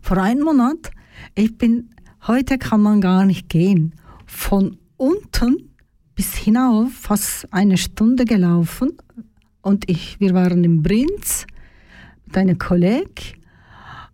Vor 0.03 0.18
einem 0.18 0.45
Monat, 0.45 0.90
ich 1.35 1.57
bin, 1.57 1.90
heute 2.27 2.59
kann 2.59 2.83
man 2.83 3.01
gar 3.01 3.25
nicht 3.25 3.49
gehen. 3.49 3.95
Von 4.27 4.77
unten 4.99 5.71
bis 6.14 6.35
hinauf 6.35 6.92
fast 6.92 7.49
eine 7.53 7.79
Stunde 7.79 8.27
gelaufen 8.27 8.90
und 9.62 9.88
ich, 9.88 10.21
wir 10.21 10.35
waren 10.35 10.62
im 10.62 10.83
Prinz 10.83 11.47
mit 12.27 12.37
einem 12.37 12.59
Kollegen 12.59 13.41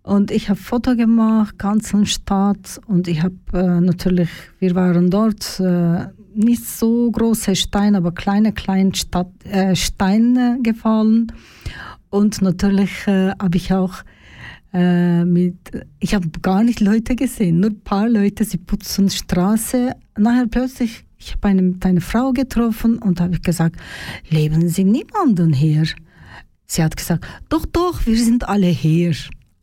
und 0.08 0.30
ich 0.30 0.48
habe 0.48 0.58
Foto 0.58 0.96
gemacht, 0.96 1.58
ganzen 1.58 2.06
Stadt 2.06 2.80
und 2.86 3.08
ich 3.08 3.22
habe 3.22 3.36
äh, 3.52 3.80
natürlich, 3.80 4.30
wir 4.58 4.74
waren 4.74 5.10
dort, 5.10 5.60
äh, 5.60 6.06
nicht 6.34 6.64
so 6.64 7.10
große 7.10 7.54
Steine, 7.54 7.98
aber 7.98 8.12
kleine, 8.12 8.54
kleine 8.54 8.94
Stadt, 8.94 9.30
äh, 9.44 9.76
Steine 9.76 10.60
gefallen. 10.62 11.30
Und 12.08 12.40
natürlich 12.40 13.06
äh, 13.06 13.32
habe 13.38 13.58
ich 13.58 13.70
auch 13.74 13.96
äh, 14.72 15.26
mit, 15.26 15.56
ich 16.00 16.14
habe 16.14 16.28
gar 16.40 16.62
nicht 16.62 16.80
Leute 16.80 17.14
gesehen, 17.14 17.60
nur 17.60 17.70
ein 17.70 17.80
paar 17.80 18.08
Leute, 18.08 18.44
sie 18.44 18.58
putzen 18.58 19.10
Straße. 19.10 19.92
Nachher 20.16 20.46
plötzlich, 20.46 21.04
ich 21.18 21.32
habe 21.34 21.48
eine, 21.48 21.74
eine 21.84 22.00
Frau 22.00 22.32
getroffen 22.32 22.96
und 22.96 23.20
habe 23.20 23.40
gesagt, 23.40 23.76
leben 24.30 24.70
Sie 24.70 24.84
niemanden 24.84 25.52
hier? 25.52 25.84
Sie 26.66 26.82
hat 26.82 26.96
gesagt, 26.96 27.26
doch, 27.50 27.66
doch, 27.66 28.06
wir 28.06 28.16
sind 28.16 28.48
alle 28.48 28.68
hier 28.68 29.14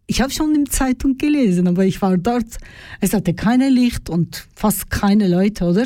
ich 0.08 0.22
habe 0.22 0.32
schon 0.32 0.54
der 0.54 0.66
Zeitung 0.66 1.18
gelesen, 1.18 1.68
aber 1.68 1.86
ich 1.86 2.02
war 2.02 2.18
dort. 2.18 2.58
Es 3.02 3.14
hatte 3.14 3.34
keine 3.34 3.70
Licht 3.70 4.10
und 4.10 4.48
fast 4.56 4.90
keine 4.90 5.28
Leute, 5.28 5.66
oder? 5.66 5.86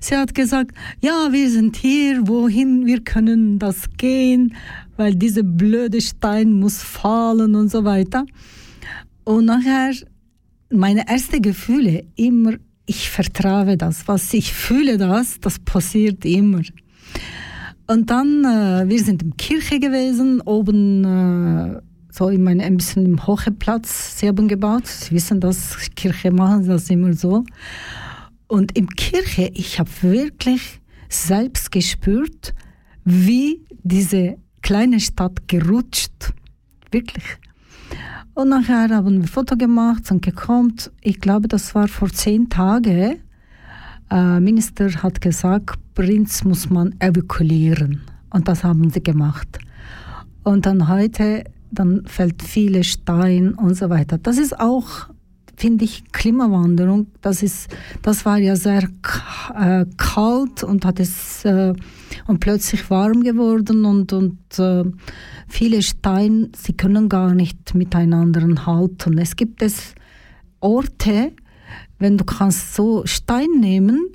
Sie 0.00 0.16
hat 0.16 0.34
gesagt, 0.34 0.72
ja, 1.00 1.28
wir 1.30 1.50
sind 1.50 1.76
hier, 1.76 2.26
wohin 2.26 2.86
wir 2.86 3.02
können 3.02 3.58
das 3.58 3.84
gehen, 3.96 4.54
weil 4.96 5.14
dieser 5.14 5.42
blöde 5.42 6.00
Stein 6.00 6.52
muss 6.52 6.82
fallen 6.82 7.54
und 7.54 7.70
so 7.70 7.84
weiter. 7.84 8.26
Und 9.24 9.46
nachher, 9.46 9.94
meine 10.70 11.08
ersten 11.08 11.40
Gefühle, 11.40 12.04
immer, 12.16 12.54
ich 12.86 13.08
vertraue 13.08 13.76
das, 13.76 14.06
was 14.06 14.34
ich 14.34 14.52
fühle, 14.52 14.98
das, 14.98 15.40
das 15.40 15.58
passiert 15.58 16.24
immer. 16.24 16.60
Und 17.86 18.10
dann, 18.10 18.44
äh, 18.44 18.88
wir 18.88 19.02
sind 19.02 19.22
in 19.22 19.36
Kirche 19.36 19.78
gewesen, 19.78 20.40
oben 20.42 21.04
äh, 21.04 21.80
so 22.16 22.28
in 22.28 22.44
mein, 22.44 22.60
ein 22.60 22.76
bisschen 22.76 23.06
im 23.06 23.26
hohen 23.26 23.58
Platz 23.58 24.20
sie 24.20 24.28
haben 24.28 24.46
gebaut. 24.46 24.86
Sie 24.86 25.16
wissen 25.16 25.40
das, 25.40 25.76
Kirche 25.96 26.30
machen 26.30 26.64
das 26.64 26.88
immer 26.88 27.12
so. 27.12 27.44
Und 28.46 28.78
im 28.78 28.88
Kirche, 28.88 29.50
ich 29.52 29.80
habe 29.80 29.90
wirklich 30.02 30.80
selbst 31.08 31.72
gespürt, 31.72 32.54
wie 33.04 33.64
diese 33.82 34.36
kleine 34.62 35.00
Stadt 35.00 35.48
gerutscht. 35.48 36.32
Wirklich. 36.92 37.24
Und 38.34 38.50
nachher 38.50 38.90
haben 38.90 39.20
wir 39.20 39.28
Foto 39.28 39.56
gemacht 39.56 40.08
und 40.12 40.24
gekommen. 40.24 40.76
Ich 41.00 41.20
glaube, 41.20 41.48
das 41.48 41.74
war 41.74 41.88
vor 41.88 42.10
zehn 42.10 42.48
Tagen. 42.48 43.16
Äh, 44.08 44.40
Minister 44.40 44.88
hat 45.02 45.20
gesagt, 45.20 45.80
Prinz 45.94 46.44
muss 46.44 46.70
man 46.70 46.94
evakuieren. 47.00 48.02
Und 48.30 48.46
das 48.46 48.62
haben 48.62 48.90
sie 48.90 49.02
gemacht. 49.02 49.58
Und 50.44 50.66
dann 50.66 50.88
heute 50.88 51.44
dann 51.74 52.04
fällt 52.06 52.42
viele 52.42 52.84
Stein 52.84 53.54
und 53.54 53.74
so 53.74 53.90
weiter. 53.90 54.18
Das 54.18 54.38
ist 54.38 54.58
auch, 54.58 55.08
finde 55.56 55.84
ich, 55.84 56.04
Klimawanderung. 56.12 57.08
Das, 57.20 57.42
ist, 57.42 57.68
das 58.02 58.24
war 58.24 58.38
ja 58.38 58.56
sehr 58.56 58.88
äh, 59.54 59.86
kalt 59.96 60.62
und 60.62 60.84
hat 60.84 61.00
es 61.00 61.44
äh, 61.44 61.74
und 62.26 62.40
plötzlich 62.40 62.88
warm 62.90 63.22
geworden 63.22 63.84
und, 63.84 64.12
und 64.12 64.38
äh, 64.58 64.84
viele 65.48 65.82
Steine, 65.82 66.50
sie 66.56 66.72
können 66.72 67.08
gar 67.08 67.34
nicht 67.34 67.74
miteinander 67.74 68.66
halten. 68.66 69.18
Es 69.18 69.36
gibt 69.36 69.62
es 69.62 69.94
Orte, 70.60 71.32
wenn 71.98 72.16
du 72.16 72.24
kannst 72.24 72.74
so 72.74 73.04
Stein 73.06 73.60
nehmen, 73.60 74.14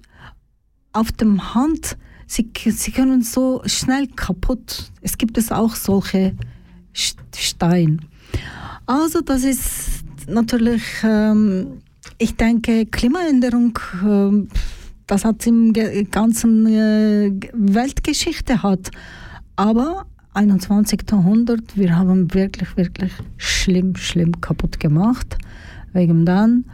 auf 0.91 1.11
dem 1.11 1.53
Hand, 1.53 1.97
sie, 2.25 2.49
sie 2.55 2.91
können 2.91 3.21
so 3.21 3.61
schnell 3.65 4.07
kaputt. 4.07 4.91
Es 5.01 5.17
gibt 5.17 5.37
es 5.37 5.51
auch 5.51 5.75
solche 5.75 6.35
Stein. 7.35 8.01
Also 8.85 9.21
das 9.21 9.43
ist 9.43 10.03
natürlich, 10.27 10.83
ähm, 11.03 11.81
ich 12.17 12.35
denke, 12.35 12.85
Klimaänderung, 12.85 13.77
äh, 14.03 14.47
das 15.07 15.25
hat 15.25 15.45
im 15.47 15.73
ganzen 16.11 16.65
äh, 16.67 17.31
Weltgeschichte 17.53 18.61
hat. 18.63 18.91
Aber 19.55 20.05
21. 20.33 21.01
Jahrhundert, 21.09 21.75
wir 21.75 21.95
haben 21.95 22.33
wirklich, 22.33 22.77
wirklich 22.77 23.11
schlimm, 23.37 23.95
schlimm 23.95 24.39
kaputt 24.39 24.79
gemacht. 24.79 25.37
Wegen 25.93 26.25
dann, 26.25 26.65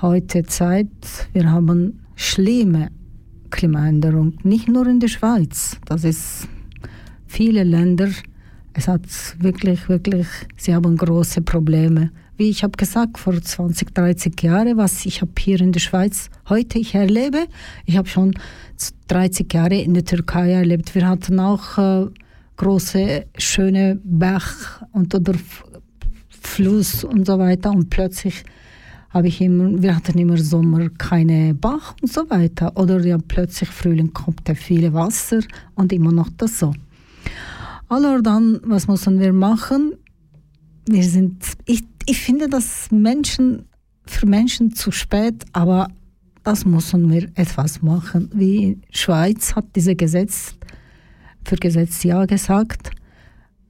heute 0.00 0.42
Zeit, 0.44 0.88
wir 1.32 1.50
haben 1.50 2.00
schlimme 2.16 2.88
Klimaänderung, 3.50 4.38
nicht 4.42 4.68
nur 4.68 4.86
in 4.86 4.98
der 4.98 5.08
Schweiz. 5.08 5.78
Das 5.84 6.04
ist 6.04 6.48
viele 7.26 7.64
Länder, 7.64 8.08
es 8.74 8.88
hat 8.88 9.02
wirklich, 9.38 9.88
wirklich, 9.88 10.26
sie 10.56 10.74
haben 10.74 10.96
große 10.96 11.42
Probleme. 11.42 12.10
Wie 12.36 12.48
ich 12.48 12.62
habe 12.62 12.76
gesagt, 12.76 13.18
vor 13.18 13.40
20, 13.40 13.94
30 13.94 14.42
Jahren, 14.42 14.76
was 14.76 15.04
ich 15.04 15.20
habe 15.20 15.32
hier 15.38 15.60
in 15.60 15.72
der 15.72 15.80
Schweiz 15.80 16.30
heute 16.48 16.78
ich 16.78 16.94
erlebe, 16.94 17.46
ich 17.84 17.96
habe 17.96 18.08
schon 18.08 18.34
30 19.08 19.52
Jahre 19.52 19.76
in 19.76 19.94
der 19.94 20.04
Türkei 20.04 20.52
erlebt. 20.52 20.94
Wir 20.94 21.06
hatten 21.06 21.38
auch 21.38 21.78
äh, 21.78 22.06
große, 22.56 23.26
schöne 23.36 24.00
Bach 24.02 24.82
und 24.92 25.14
oder 25.14 25.34
Fluss 26.30 27.04
und 27.04 27.26
so 27.26 27.38
weiter 27.38 27.70
und 27.70 27.90
plötzlich 27.90 28.44
habe 29.10 29.28
ich 29.28 29.40
immer, 29.40 29.82
wir 29.82 29.94
hatten 29.94 30.18
immer 30.18 30.38
Sommer 30.38 30.88
keine 30.96 31.54
Bach 31.54 31.94
und 32.00 32.10
so 32.10 32.28
weiter. 32.30 32.76
Oder 32.76 33.04
ja, 33.04 33.18
plötzlich 33.18 33.68
Frühling 33.68 34.12
kommt 34.12 34.48
da 34.48 34.54
viele 34.54 34.92
Wasser 34.94 35.40
und 35.74 35.92
immer 35.92 36.12
noch 36.12 36.30
das 36.38 36.58
so. 36.58 36.72
Also 37.92 38.22
dann, 38.22 38.58
was 38.64 38.88
müssen 38.88 39.20
wir 39.20 39.34
machen? 39.34 39.92
Wir 40.88 41.04
sind, 41.04 41.44
ich, 41.66 41.84
ich 42.06 42.22
finde 42.22 42.48
das 42.48 42.90
Menschen, 42.90 43.66
für 44.06 44.24
Menschen 44.24 44.74
zu 44.74 44.90
spät, 44.90 45.44
aber 45.52 45.88
das 46.42 46.64
müssen 46.64 47.10
wir 47.10 47.24
etwas 47.34 47.82
machen. 47.82 48.30
Wie 48.32 48.80
Schweiz 48.90 49.54
hat 49.54 49.76
diese 49.76 49.94
Gesetz 49.94 50.54
für 51.44 51.56
Gesetz 51.56 52.02
ja 52.02 52.24
gesagt. 52.24 52.92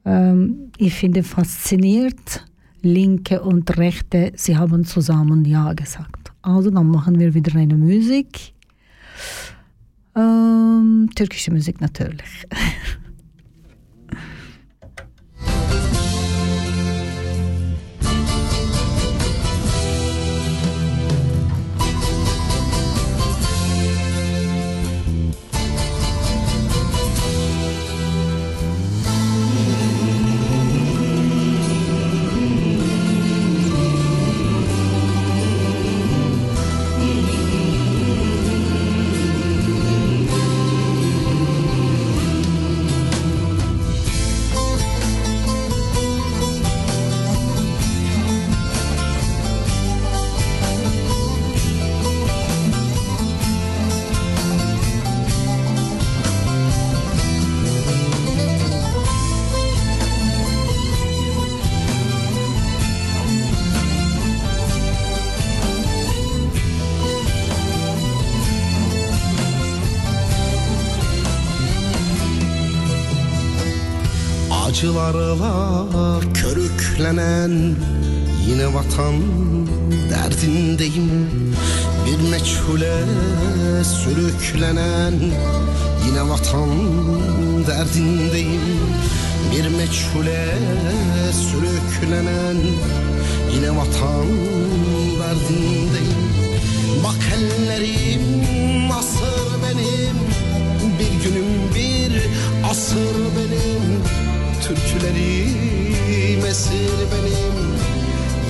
Ähm, 0.04 0.70
ich 0.78 0.94
finde 0.94 1.24
fasziniert, 1.24 2.46
Linke 2.80 3.42
und 3.42 3.76
Rechte, 3.76 4.30
sie 4.36 4.56
haben 4.56 4.84
zusammen 4.84 5.44
ja 5.44 5.72
gesagt. 5.72 6.32
Also 6.42 6.70
dann 6.70 6.86
machen 6.86 7.18
wir 7.18 7.34
wieder 7.34 7.58
eine 7.58 7.76
Musik. 7.76 8.54
Ähm, 10.14 11.10
türkische 11.12 11.50
Musik 11.50 11.80
natürlich. 11.80 12.46
Acılarla 75.02 76.20
körüklenen 76.34 77.76
Yine 78.48 78.74
vatan 78.74 79.14
derdindeyim. 80.10 81.30
Bir 82.06 82.30
meçhule 82.30 82.94
sürüklenen 83.84 85.12
Yine 86.06 86.28
vatan 86.28 86.70
derdindeyim. 87.66 88.60
Bir 89.52 89.68
meçhule 89.76 90.48
sürüklenen 91.32 92.56
Yine 93.54 93.70
vatan 93.70 94.26
derdindeyim. 95.20 96.22
Bak 97.04 97.22
ellerim 97.36 98.92
asır 98.98 99.62
benim 99.62 100.16
Bir 100.98 101.24
günüm 101.24 101.74
bir 101.74 102.22
asır 102.70 103.16
benim 103.36 104.02
Türkülerim 104.68 106.46
esir 106.46 106.98
benim. 107.12 107.56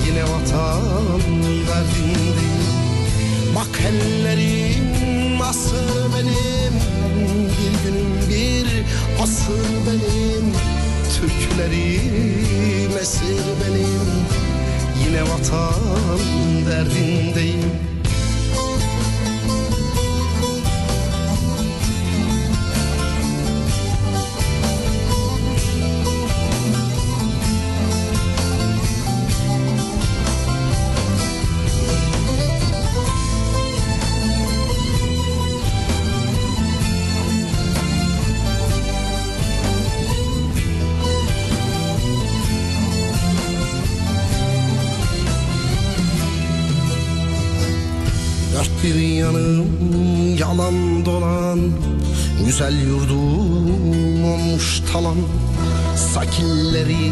Yine 0.07 0.23
vatan 0.23 1.21
derdindeyim 1.67 2.53
Bak 3.55 3.81
ellerim 3.87 5.41
asır 5.41 6.13
benim. 6.15 6.73
Bir 7.49 7.73
günüm 7.83 8.29
bir 8.29 8.67
asır 9.23 9.65
benim. 9.87 10.53
Türkülerim 11.15 12.97
esir 13.01 13.43
benim. 13.61 14.09
Yine 15.05 15.21
vatan 15.21 16.19
derdindeyim 16.69 17.92
Dört 48.63 48.83
bir 48.83 48.95
yanım 48.95 49.67
yalan 50.37 51.05
dolan 51.05 51.59
Güzel 52.45 52.81
yurdum 52.81 54.25
olmuş 54.25 54.81
talan. 54.93 55.17
Sakilleri 56.13 57.11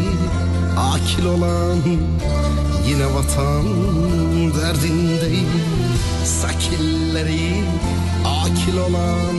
akil 0.78 1.24
olan 1.24 1.76
Yine 2.88 3.14
vatan 3.14 3.66
derdindeyim. 4.54 5.48
Sakilleri 6.24 7.64
akil 8.24 8.76
olan 8.76 9.36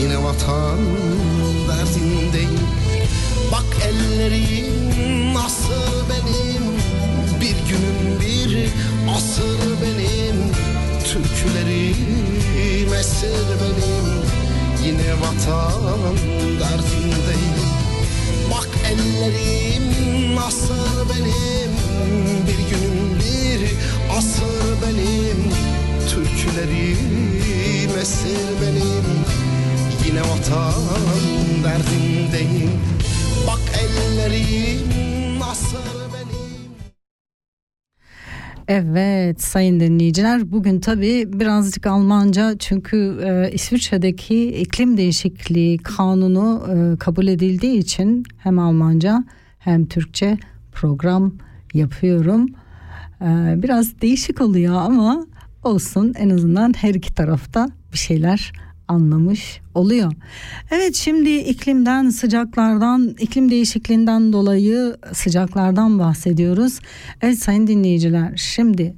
Yine 0.00 0.22
vatan 0.22 0.78
derdindeyim. 1.68 2.60
Bak 3.52 3.66
ellerim 3.88 5.34
nasıl 5.34 6.08
benim 6.10 6.64
Bir 7.40 7.56
günüm 7.68 8.20
bir 8.20 8.68
asır 9.16 9.58
benim 9.82 10.69
Türkülerim 11.12 12.94
esir 12.94 13.46
benim. 13.60 14.08
Yine 14.84 15.12
vatan 15.12 16.16
derdindeyim. 16.60 17.70
Bak 18.50 18.68
ellerim 18.86 20.38
asır 20.38 21.08
benim. 21.10 21.72
Bir 22.46 22.60
günüm 22.70 23.18
bir 23.18 23.60
asır 24.18 24.82
benim. 24.82 25.40
Türkülerim 26.10 27.98
esir 28.02 28.48
benim. 28.62 29.06
Yine 30.06 30.20
vatan 30.20 30.84
derdindeyim. 31.64 32.80
Bak 33.46 33.60
ellerim 33.80 35.42
asır 35.42 35.99
Evet 38.72 39.42
sayın 39.42 39.80
dinleyiciler 39.80 40.52
bugün 40.52 40.80
tabii 40.80 41.32
birazcık 41.32 41.86
Almanca 41.86 42.58
çünkü 42.58 43.20
e, 43.24 43.52
İsviçre'deki 43.52 44.48
iklim 44.48 44.96
değişikliği 44.96 45.78
kanunu 45.78 46.68
e, 46.72 46.96
kabul 46.98 47.26
edildiği 47.26 47.78
için 47.78 48.24
hem 48.38 48.58
Almanca 48.58 49.24
hem 49.58 49.86
Türkçe 49.86 50.38
program 50.72 51.32
yapıyorum. 51.74 52.46
E, 53.20 53.54
biraz 53.62 54.00
değişik 54.00 54.40
oluyor 54.40 54.74
ama 54.74 55.26
olsun 55.64 56.14
en 56.18 56.30
azından 56.30 56.74
her 56.76 56.94
iki 56.94 57.14
tarafta 57.14 57.68
bir 57.92 57.98
şeyler 57.98 58.52
anlamış 58.90 59.60
oluyor. 59.74 60.12
Evet 60.70 60.94
şimdi 60.94 61.30
iklimden 61.36 62.10
sıcaklardan 62.10 63.16
iklim 63.18 63.50
değişikliğinden 63.50 64.32
dolayı 64.32 64.96
sıcaklardan 65.12 65.98
bahsediyoruz. 65.98 66.78
Evet 67.22 67.38
sayın 67.38 67.66
dinleyiciler 67.66 68.32
şimdi 68.36 68.94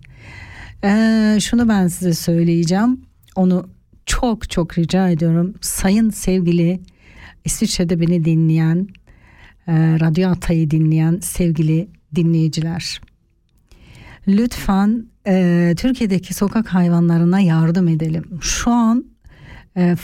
eee, 0.84 1.38
şunu 1.40 1.68
ben 1.68 1.88
size 1.88 2.14
söyleyeceğim. 2.14 3.00
Onu 3.36 3.68
çok 4.06 4.50
çok 4.50 4.78
rica 4.78 5.08
ediyorum. 5.08 5.54
Sayın 5.60 6.10
sevgili 6.10 6.80
İsviçre'de 7.44 8.00
beni 8.00 8.24
dinleyen 8.24 8.88
eee, 9.68 10.00
Radyo 10.00 10.30
Atay'ı 10.30 10.70
dinleyen 10.70 11.18
sevgili 11.22 11.88
dinleyiciler. 12.14 13.00
Lütfen 14.28 15.06
eee, 15.26 15.74
Türkiye'deki 15.74 16.34
sokak 16.34 16.68
hayvanlarına 16.68 17.40
yardım 17.40 17.88
edelim. 17.88 18.24
Şu 18.40 18.70
an 18.70 19.04
e, 19.76 19.96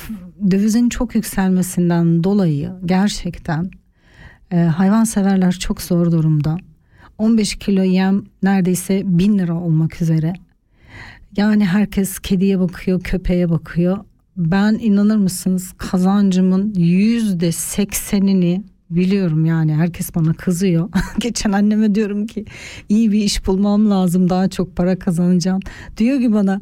dövizin 0.50 0.88
çok 0.88 1.14
yükselmesinden 1.14 2.24
dolayı 2.24 2.72
gerçekten 2.87 3.70
e, 4.52 4.57
hayvanseverler 4.57 5.52
çok 5.52 5.83
zor 5.83 6.12
durumda. 6.12 6.57
15 7.18 7.57
kilo 7.57 7.83
yem 7.83 8.24
neredeyse 8.42 9.02
1000 9.04 9.38
lira 9.38 9.54
olmak 9.54 10.02
üzere. 10.02 10.33
Yani 11.37 11.66
herkes 11.66 12.18
kediye 12.18 12.61
bakıyor, 12.61 13.00
köpeğe 13.00 13.50
bakıyor. 13.50 13.98
Ben 14.37 14.78
inanır 14.81 15.16
mısınız 15.16 15.72
kazancımın 15.78 16.74
yüzde 16.74 17.52
seksenini 17.52 18.64
biliyorum 18.90 19.44
yani 19.44 19.74
herkes 19.74 20.14
bana 20.14 20.33
kızıyor. 20.33 20.88
Geçen 21.18 21.53
anneme 21.53 21.94
diyorum 21.94 22.27
ki 22.27 22.44
iyi 22.88 23.12
bir 23.12 23.18
iş 23.22 23.46
bulmam 23.46 23.90
lazım 23.90 24.31
daha 24.31 24.48
çok 24.48 24.77
para 24.77 24.98
kazanacağım. 24.98 25.61
Diyor 25.96 26.20
ki 26.20 26.33
bana 26.33 26.61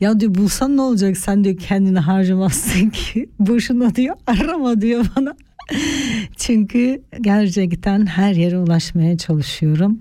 ya 0.00 0.20
diyor 0.20 0.34
bulsan 0.34 0.76
ne 0.76 0.80
olacak 0.80 1.16
sen 1.16 1.44
diyor 1.44 1.56
kendini 1.56 1.98
harcamazsın 1.98 2.90
ki. 2.90 3.30
Boşuna 3.38 3.94
diyor 3.94 4.16
arama 4.26 4.80
diyor 4.80 5.06
bana. 5.16 5.34
Çünkü 6.36 7.02
gerçekten 7.20 8.06
her 8.06 8.34
yere 8.34 8.58
ulaşmaya 8.58 9.18
çalışıyorum. 9.18 10.00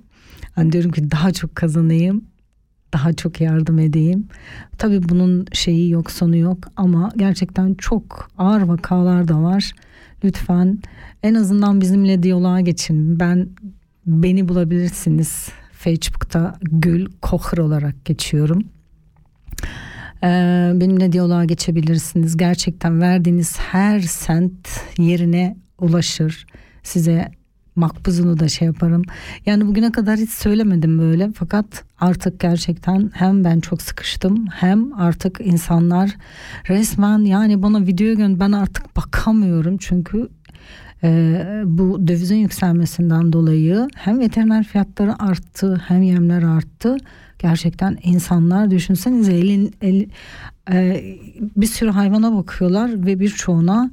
Hani 0.56 0.72
diyorum 0.72 0.92
ki 0.92 1.12
daha 1.12 1.32
çok 1.34 1.56
kazanayım 1.56 2.24
daha 2.94 3.14
çok 3.14 3.42
yardım 3.42 3.80
edeyim. 3.80 4.28
Tabii 4.78 5.10
bunun 5.10 5.46
şeyi 5.54 5.90
yok 5.90 6.12
sonu 6.12 6.36
yok 6.36 6.58
ama 6.76 7.12
gerçekten 7.18 7.74
çok 7.74 8.30
ağır 8.38 8.62
vakalar 8.62 9.28
da 9.28 9.42
var. 9.42 9.72
Lütfen 10.24 10.80
en 11.24 11.34
azından 11.34 11.82
bizimle 11.82 12.24
diyaloğa 12.24 12.60
geçin. 12.62 13.20
Ben 13.20 13.50
beni 14.06 14.48
bulabilirsiniz. 14.48 15.50
Facebook'ta 15.72 16.56
Gül 16.62 17.08
Kocher 17.22 17.58
olarak 17.58 18.06
geçiyorum. 18.06 18.64
Ee, 20.24 20.72
benimle 20.76 21.12
diyaloğa 21.12 21.46
geçebilirsiniz. 21.46 22.38
Gerçekten 22.38 23.02
verdiğiniz 23.02 23.60
her 23.60 24.00
sent 24.00 24.82
yerine 24.98 25.58
ulaşır. 25.80 26.46
Size 26.84 27.32
makbuzunu 27.80 28.40
da 28.40 28.48
şey 28.48 28.66
yaparım. 28.66 29.02
Yani 29.46 29.68
bugüne 29.68 29.92
kadar 29.92 30.18
hiç 30.18 30.30
söylemedim 30.30 31.00
böyle 31.00 31.32
fakat 31.36 31.84
artık 32.00 32.40
gerçekten 32.40 33.12
hem 33.14 33.44
ben 33.44 33.60
çok 33.60 33.82
sıkıştım 33.82 34.48
hem 34.48 34.94
artık 34.94 35.42
insanlar 35.44 36.18
resmen 36.70 37.20
yani 37.20 37.64
bana 37.64 37.82
video 37.88 38.16
gön 38.16 38.40
ben 38.40 38.52
artık 38.52 38.98
bakamıyorum 38.98 39.78
çünkü 39.78 40.30
e, 41.04 41.42
bu 41.66 42.08
dövizin 42.08 42.36
yükselmesinden 42.36 43.34
dolayı 43.34 43.88
hem 43.96 44.20
veteriner 44.20 44.64
fiyatları 44.64 45.24
arttı 45.24 45.82
hem 45.88 46.02
yemler 46.02 46.44
arttı. 46.44 46.98
Gerçekten 47.40 47.98
insanlar 48.04 48.72
düşünsenize 48.72 49.34
elin 49.34 49.76
el, 49.82 50.06
e, 50.72 51.04
bir 51.58 51.68
sürü 51.68 51.90
hayvana 51.90 52.36
bakıyorlar 52.36 53.06
ve 53.06 53.20
birçoğuna 53.20 53.92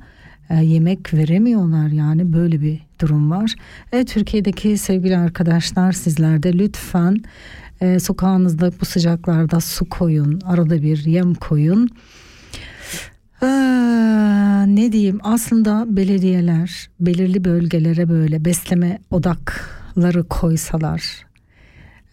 e, 0.50 0.64
yemek 0.64 1.14
veremiyorlar 1.14 1.88
yani 1.88 2.32
böyle 2.32 2.60
bir 2.60 2.80
durum 3.00 3.30
var. 3.30 3.54
E, 3.92 4.04
Türkiye'deki 4.04 4.78
sevgili 4.78 5.16
arkadaşlar 5.16 5.92
sizler 5.92 6.42
de 6.42 6.58
lütfen 6.58 7.16
e, 7.80 7.98
sokağınızda 7.98 8.72
bu 8.80 8.84
sıcaklarda 8.84 9.60
su 9.60 9.88
koyun, 9.88 10.40
arada 10.40 10.82
bir 10.82 11.04
yem 11.04 11.34
koyun. 11.34 11.90
Ee, 13.42 13.46
ne 14.66 14.92
diyeyim 14.92 15.18
aslında 15.22 15.96
belediyeler 15.96 16.90
belirli 17.00 17.44
bölgelere 17.44 18.08
böyle 18.08 18.44
besleme 18.44 18.98
odakları 19.10 20.24
koysalar 20.24 21.26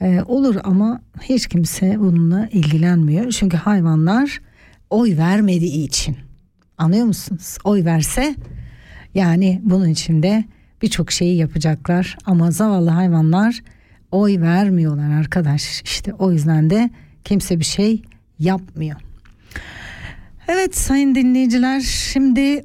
e, 0.01 0.21
olur 0.25 0.55
ama 0.63 1.01
hiç 1.21 1.47
kimse 1.47 1.99
bununla 1.99 2.47
ilgilenmiyor. 2.51 3.31
Çünkü 3.31 3.57
hayvanlar 3.57 4.41
oy 4.89 5.17
vermediği 5.17 5.87
için 5.87 6.17
anlıyor 6.77 7.05
musunuz? 7.05 7.57
Oy 7.63 7.85
verse 7.85 8.35
yani 9.15 9.61
bunun 9.63 9.89
içinde 9.89 10.43
birçok 10.81 11.11
şeyi 11.11 11.37
yapacaklar 11.37 12.17
ama 12.25 12.51
zavallı 12.51 12.89
hayvanlar 12.89 13.63
oy 14.11 14.41
vermiyorlar 14.41 15.11
arkadaş. 15.19 15.81
İşte 15.81 16.13
o 16.13 16.31
yüzden 16.31 16.69
de 16.69 16.89
kimse 17.23 17.59
bir 17.59 17.65
şey 17.65 18.01
yapmıyor. 18.39 19.01
Evet 20.47 20.77
sayın 20.77 21.15
dinleyiciler 21.15 21.81
şimdi 21.81 22.63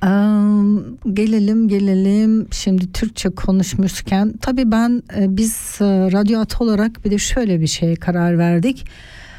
Am, 0.00 0.82
gelelim 1.12 1.68
gelelim 1.68 2.48
şimdi 2.52 2.92
Türkçe 2.92 3.30
konuşmuşken 3.30 4.32
tabii 4.40 4.72
ben 4.72 5.02
e, 5.16 5.36
biz 5.36 5.78
e, 5.80 5.84
radyo 6.12 6.40
at 6.40 6.60
olarak 6.60 7.04
bir 7.04 7.10
de 7.10 7.18
şöyle 7.18 7.60
bir 7.60 7.66
şeye 7.66 7.96
karar 7.96 8.38
verdik. 8.38 8.86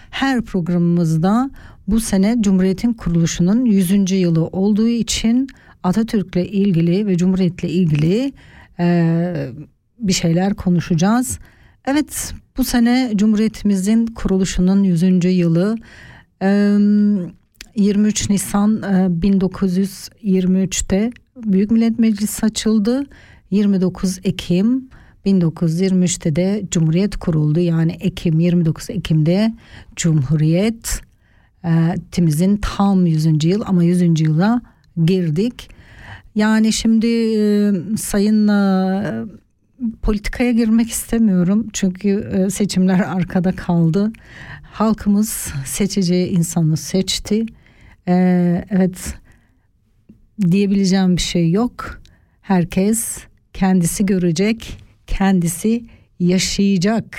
Her 0.10 0.42
programımızda 0.42 1.50
bu 1.88 2.00
sene 2.00 2.38
Cumhuriyet'in 2.42 2.94
kuruluşunun 2.94 3.66
100. 3.66 4.12
yılı 4.12 4.48
olduğu 4.48 4.88
için 4.88 5.48
Atatürk'le 5.84 6.36
ilgili 6.36 7.08
ve 7.08 7.18
Cumhuriyet'le 7.18 7.64
ilgili 7.64 8.34
e, 8.80 9.50
bir 10.00 10.14
şeyler 10.14 10.54
konuşacağız. 10.54 11.40
Evet 11.86 12.34
bu 12.58 12.64
sene 12.64 13.12
Cumhuriyetimizin 13.16 14.06
kuruluşunun 14.06 14.84
100. 14.84 15.26
yılı. 15.26 15.76
E, 16.42 16.78
23 17.76 18.30
Nisan 18.30 18.84
e, 18.84 18.86
1923'te 19.28 21.12
Büyük 21.36 21.72
Millet 21.72 22.00
Meclisi 22.00 22.46
açıldı. 22.46 23.06
29 23.52 24.20
Ekim 24.24 24.90
1923'te 25.26 26.36
de 26.36 26.64
Cumhuriyet 26.72 27.18
kuruldu. 27.18 27.60
Yani 27.60 27.92
Ekim 27.92 28.40
29 28.40 28.90
Ekim'de 28.90 29.54
Cumhuriyet 29.96 31.02
timizin 32.12 32.58
tam 32.58 33.06
100. 33.06 33.44
yıl 33.44 33.62
ama 33.66 33.84
100. 33.84 34.22
yıla 34.22 34.62
girdik. 35.06 35.70
Yani 36.36 36.74
şimdi 36.74 37.08
e, 37.08 37.72
sayın 37.98 38.48
e, 38.48 39.26
politikaya 40.02 40.52
girmek 40.52 40.90
istemiyorum 40.90 41.68
çünkü 41.74 42.10
e, 42.10 42.50
seçimler 42.50 43.00
arkada 43.00 43.52
kaldı. 43.52 44.12
Halkımız 44.64 45.54
seçeceği 45.66 46.30
insanı 46.30 46.78
seçti. 46.78 47.46
Ee, 48.08 48.66
evet 48.70 49.14
diyebileceğim 50.52 51.18
bir 51.18 51.22
şey 51.22 51.52
yok. 51.52 52.02
Herkes 52.42 53.18
kendisi 53.54 54.06
görecek, 54.06 54.78
kendisi 55.08 55.86
yaşayacak. 56.20 57.18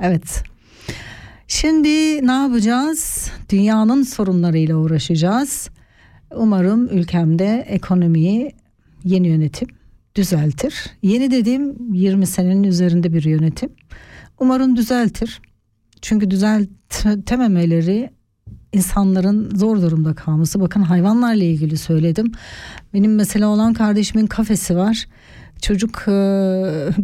Evet. 0.00 0.42
Şimdi 1.48 2.26
ne 2.26 2.32
yapacağız? 2.32 3.30
Dünyanın 3.48 4.02
sorunlarıyla 4.02 4.76
uğraşacağız. 4.76 5.70
Umarım 6.36 6.88
ülkemde 6.88 7.64
ekonomiyi 7.68 8.52
yeni 9.04 9.28
yönetim 9.28 9.68
düzeltir. 10.14 10.74
Yeni 11.02 11.30
dediğim 11.30 11.94
20 11.94 12.26
senenin 12.26 12.62
üzerinde 12.62 13.12
bir 13.12 13.24
yönetim. 13.24 13.70
Umarım 14.38 14.76
düzeltir. 14.76 15.40
Çünkü 16.02 16.30
düzeltememeleri 16.30 18.10
insanların 18.72 19.56
zor 19.56 19.82
durumda 19.82 20.14
kalması. 20.14 20.60
Bakın 20.60 20.82
hayvanlarla 20.82 21.44
ilgili 21.44 21.76
söyledim. 21.76 22.32
Benim 22.94 23.14
mesela 23.14 23.48
olan 23.48 23.72
kardeşimin 23.72 24.26
kafesi 24.26 24.76
var. 24.76 25.06
Çocuk 25.62 26.04
e, 26.08 26.12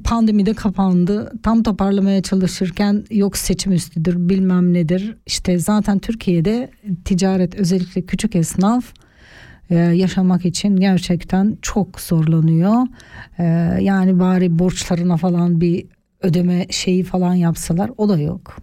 pandemide 0.05 0.55
kapandı. 0.55 1.33
Tam 1.43 1.63
toparlamaya 1.63 2.23
çalışırken 2.23 3.05
yok 3.11 3.37
seçim 3.37 3.73
üstüdür 3.73 4.29
bilmem 4.29 4.75
nedir. 4.75 5.17
İşte 5.27 5.59
zaten 5.59 5.99
Türkiye'de 5.99 6.71
ticaret 7.05 7.55
özellikle 7.55 8.03
küçük 8.03 8.37
esnaf 8.37 8.85
e, 9.71 9.75
yaşamak 9.77 10.45
için 10.45 10.77
gerçekten 10.77 11.59
çok 11.63 12.01
zorlanıyor. 12.01 12.87
E, 13.39 13.45
yani 13.81 14.21
bari 14.21 14.59
borçlarına 14.59 15.17
falan 15.17 15.61
bir 15.61 15.87
ödeme 16.23 16.67
şeyi 16.71 17.05
falan 17.05 17.35
yapsalar 17.35 17.91
o 17.97 18.09
da 18.09 18.19
yok. 18.19 18.57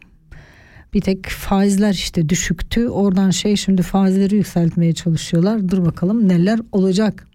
Bir 0.93 1.01
tek 1.01 1.25
faizler 1.27 1.93
işte 1.93 2.29
düşüktü. 2.29 2.87
Oradan 2.87 3.29
şey 3.29 3.55
şimdi 3.55 3.81
faizleri 3.81 4.35
yükseltmeye 4.35 4.93
çalışıyorlar. 4.93 5.69
Dur 5.69 5.85
bakalım 5.85 6.27
neler 6.27 6.59
olacak. 6.71 7.28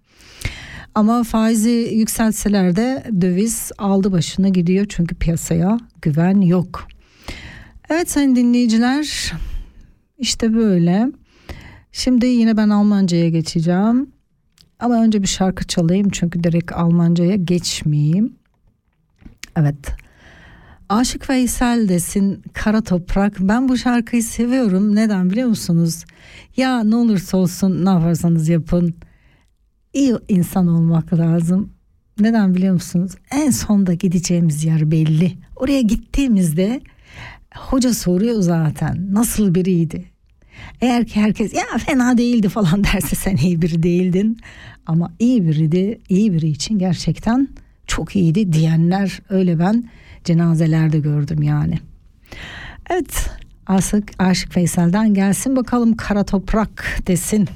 Ama 0.94 1.22
faizi 1.22 1.90
yükseltseler 1.92 2.76
de 2.76 3.04
döviz 3.20 3.72
aldı 3.78 4.12
başına 4.12 4.48
gidiyor 4.48 4.86
çünkü 4.88 5.14
piyasaya 5.14 5.78
güven 6.02 6.40
yok. 6.40 6.88
Evet 7.90 8.10
sayın 8.10 8.36
dinleyiciler 8.36 9.32
işte 10.18 10.54
böyle. 10.54 11.06
Şimdi 11.92 12.26
yine 12.26 12.56
ben 12.56 12.68
Almanca'ya 12.68 13.28
geçeceğim. 13.28 14.10
Ama 14.78 15.02
önce 15.02 15.22
bir 15.22 15.28
şarkı 15.28 15.66
çalayım 15.66 16.08
çünkü 16.10 16.44
direkt 16.44 16.72
Almanca'ya 16.72 17.36
geçmeyeyim. 17.36 18.34
Evet. 19.56 19.76
Aşık 20.88 21.30
Veysel 21.30 21.88
desin 21.88 22.42
Kara 22.52 22.80
Toprak. 22.80 23.36
Ben 23.40 23.68
bu 23.68 23.76
şarkıyı 23.76 24.22
seviyorum. 24.22 24.94
Neden 24.96 25.30
biliyor 25.30 25.48
musunuz? 25.48 26.04
Ya 26.56 26.84
ne 26.84 26.96
olursa 26.96 27.36
olsun 27.36 27.84
ne 27.84 27.88
yaparsanız 27.88 28.48
yapın. 28.48 28.94
İyi 29.94 30.14
insan 30.28 30.68
olmak 30.68 31.12
lazım. 31.12 31.72
Neden 32.20 32.54
biliyor 32.54 32.74
musunuz? 32.74 33.12
En 33.30 33.50
sonda 33.50 33.94
gideceğimiz 33.94 34.64
yer 34.64 34.90
belli. 34.90 35.32
Oraya 35.56 35.80
gittiğimizde 35.80 36.80
hoca 37.56 37.94
soruyor 37.94 38.40
zaten 38.42 39.14
nasıl 39.14 39.54
biriydi? 39.54 40.04
Eğer 40.80 41.06
ki 41.06 41.20
herkes 41.20 41.54
ya 41.54 41.78
fena 41.78 42.18
değildi 42.18 42.48
falan 42.48 42.84
derse 42.94 43.16
sen 43.16 43.36
iyi 43.36 43.62
biri 43.62 43.82
değildin. 43.82 44.38
Ama 44.86 45.12
iyi 45.18 45.48
biriydi, 45.48 46.00
iyi 46.08 46.32
biri 46.32 46.48
için 46.48 46.78
gerçekten 46.78 47.48
çok 47.86 48.16
iyiydi 48.16 48.52
diyenler 48.52 49.20
öyle 49.28 49.58
ben 49.58 49.84
cenazelerde 50.24 50.98
gördüm 50.98 51.42
yani. 51.42 51.78
Evet 52.90 53.30
Aşık, 53.66 54.10
Aşık 54.18 54.56
Veysel'den 54.56 55.14
gelsin 55.14 55.56
bakalım 55.56 55.96
kara 55.96 56.24
toprak 56.24 56.98
desin. 57.06 57.48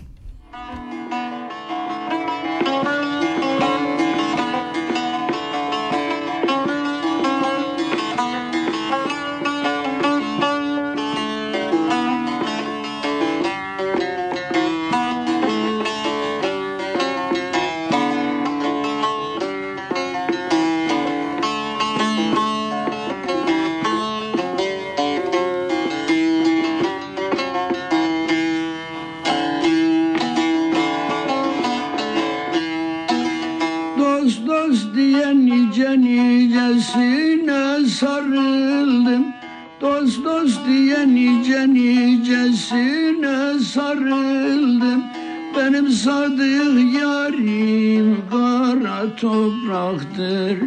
Sadık 46.05 46.95
yarim 47.01 48.17
kara 48.31 49.17
topraktır. 49.17 50.59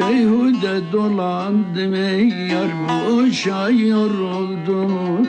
Beyhude 0.00 0.92
dolandım 0.92 1.94
ey 1.94 2.28
yar 2.28 2.70
boşa 2.88 3.70
yoruldum. 3.70 5.28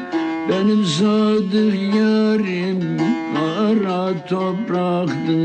Benim 0.49 0.83
sadık 0.85 1.95
yarim 1.95 2.97
kara 3.35 4.25
topraktır 4.29 5.44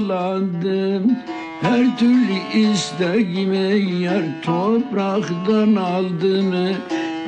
aldım 0.00 1.16
Her 1.62 1.98
türlü 1.98 2.68
isteğimi 2.70 4.02
yar 4.02 4.22
topraktan 4.42 5.74
aldım. 5.74 6.54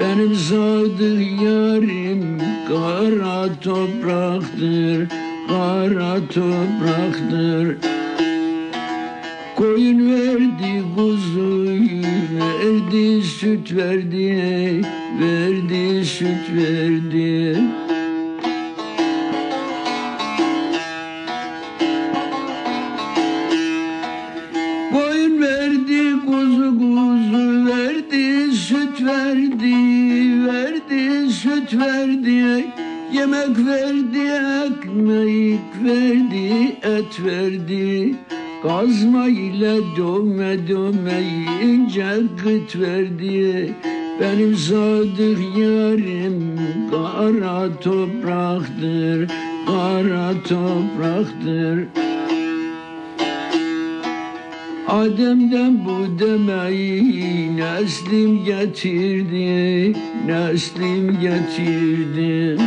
Benim 0.00 0.34
sadık 0.34 1.42
yarim 1.42 2.38
kara 2.68 3.60
topraktır 3.60 5.08
Kara 5.48 6.14
topraktır. 6.34 7.76
Koyun 9.56 10.12
verdi 10.12 10.82
kuzuyu 10.96 12.02
verdi 12.34 13.22
süt 13.22 13.72
verdi 13.76 14.82
verdi 15.20 16.04
süt 16.04 16.56
verdi 16.56 17.60
verdi 31.80 32.66
yemek 33.12 33.58
verdi 33.66 34.24
ekmek 34.66 35.60
verdi 35.84 36.78
et 36.82 37.24
verdi 37.24 38.14
Kazma 38.62 39.26
ile 39.28 39.76
dövme 39.96 40.68
dövme 40.68 41.22
ince 41.62 42.16
gıt 42.44 42.80
verdi 42.80 43.74
Benim 44.20 44.56
sadık 44.56 45.38
yarim 45.56 46.58
kara 46.90 47.80
topraktır 47.80 49.30
Kara 49.66 50.32
topraktır 50.48 52.03
Adem'den 54.94 55.84
bu 55.84 56.18
demeyi 56.18 57.56
neslim 57.56 58.44
getirdi 58.44 59.92
Neslim 60.26 61.20
getirdi. 61.20 62.62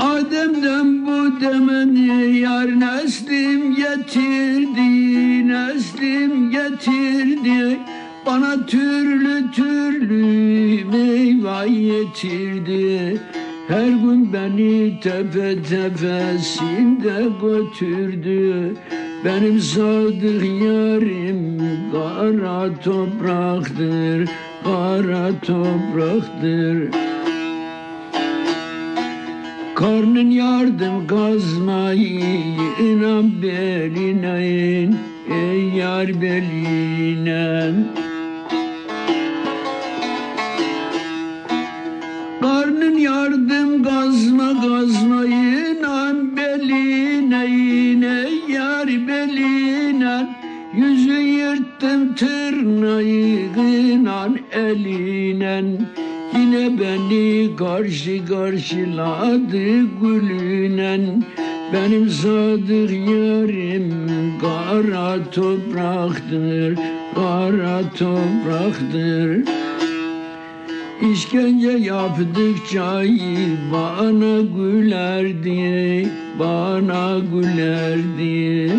Adem'den 0.00 1.06
bu 1.06 1.40
demeni 1.40 2.38
yar 2.38 2.80
neslim 2.80 3.74
getirdi 3.74 5.48
Neslim 5.48 6.50
getirdi. 6.50 7.78
Bana 8.26 8.66
türlü 8.66 9.50
türlü 9.52 10.84
meyve 10.84 11.68
getirdi 11.68 13.20
Her 13.68 13.88
gün 13.88 14.32
beni 14.32 15.00
tepe 15.00 15.62
tepesinde 15.62 17.28
götürdü. 17.42 18.74
Benim 19.24 19.60
sadık 19.60 20.44
yarim 20.44 21.58
kara 21.92 22.80
topraktır 22.84 24.28
Kara 24.64 25.30
topraktır. 25.40 26.90
Karnın 29.74 30.30
yardım 30.30 31.06
kazmayı 31.06 32.20
inan 32.80 33.42
beline 33.42 34.48
in 34.48 34.96
Ey 35.30 35.68
yar 35.68 36.22
beline 36.22 37.74
yardım 42.98 43.82
kazma 43.82 44.60
kazmayı 44.60 45.76
inan 45.78 46.36
beline 46.36 47.46
in 47.46 48.02
Ey 48.02 48.54
yar 48.54 48.86
beline. 48.86 50.26
Yüzü 50.76 51.20
yırttım 51.20 52.14
tırnağı 52.14 53.02
inan 53.02 54.38
eline. 54.52 55.64
Yine 56.34 56.80
beni 56.80 57.56
karşı 57.56 58.26
karşıladı 58.26 59.80
gülünen 60.00 61.24
Benim 61.72 62.10
sadık 62.10 62.90
yarim 62.90 63.92
kara 64.40 65.30
topraktır 65.30 66.78
Kara 67.14 67.80
topraktır 67.98 69.44
İşkence 71.02 71.70
yaptıkça 71.70 73.02
bana 73.72 74.40
gülerdi 74.40 76.08
Bana 76.38 77.18
gülerdi 77.18 78.72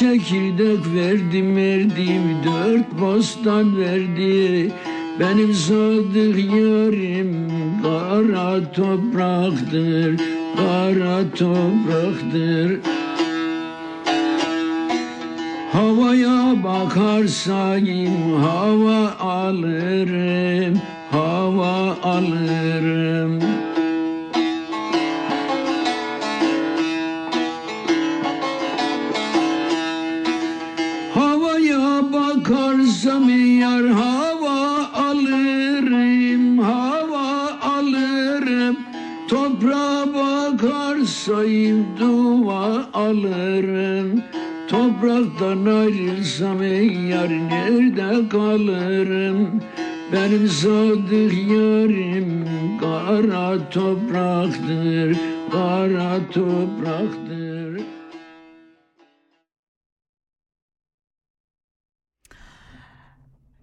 çekirdek 0.00 0.94
verdim 0.94 1.56
verdim, 1.56 2.22
dört 2.44 3.00
bostan 3.00 3.80
verdi. 3.80 4.72
Benim 5.20 5.54
sadık 5.54 6.38
yarim 6.38 7.48
kara 7.82 8.72
topraktır, 8.72 10.20
kara 10.56 11.30
topraktır. 11.30 11.49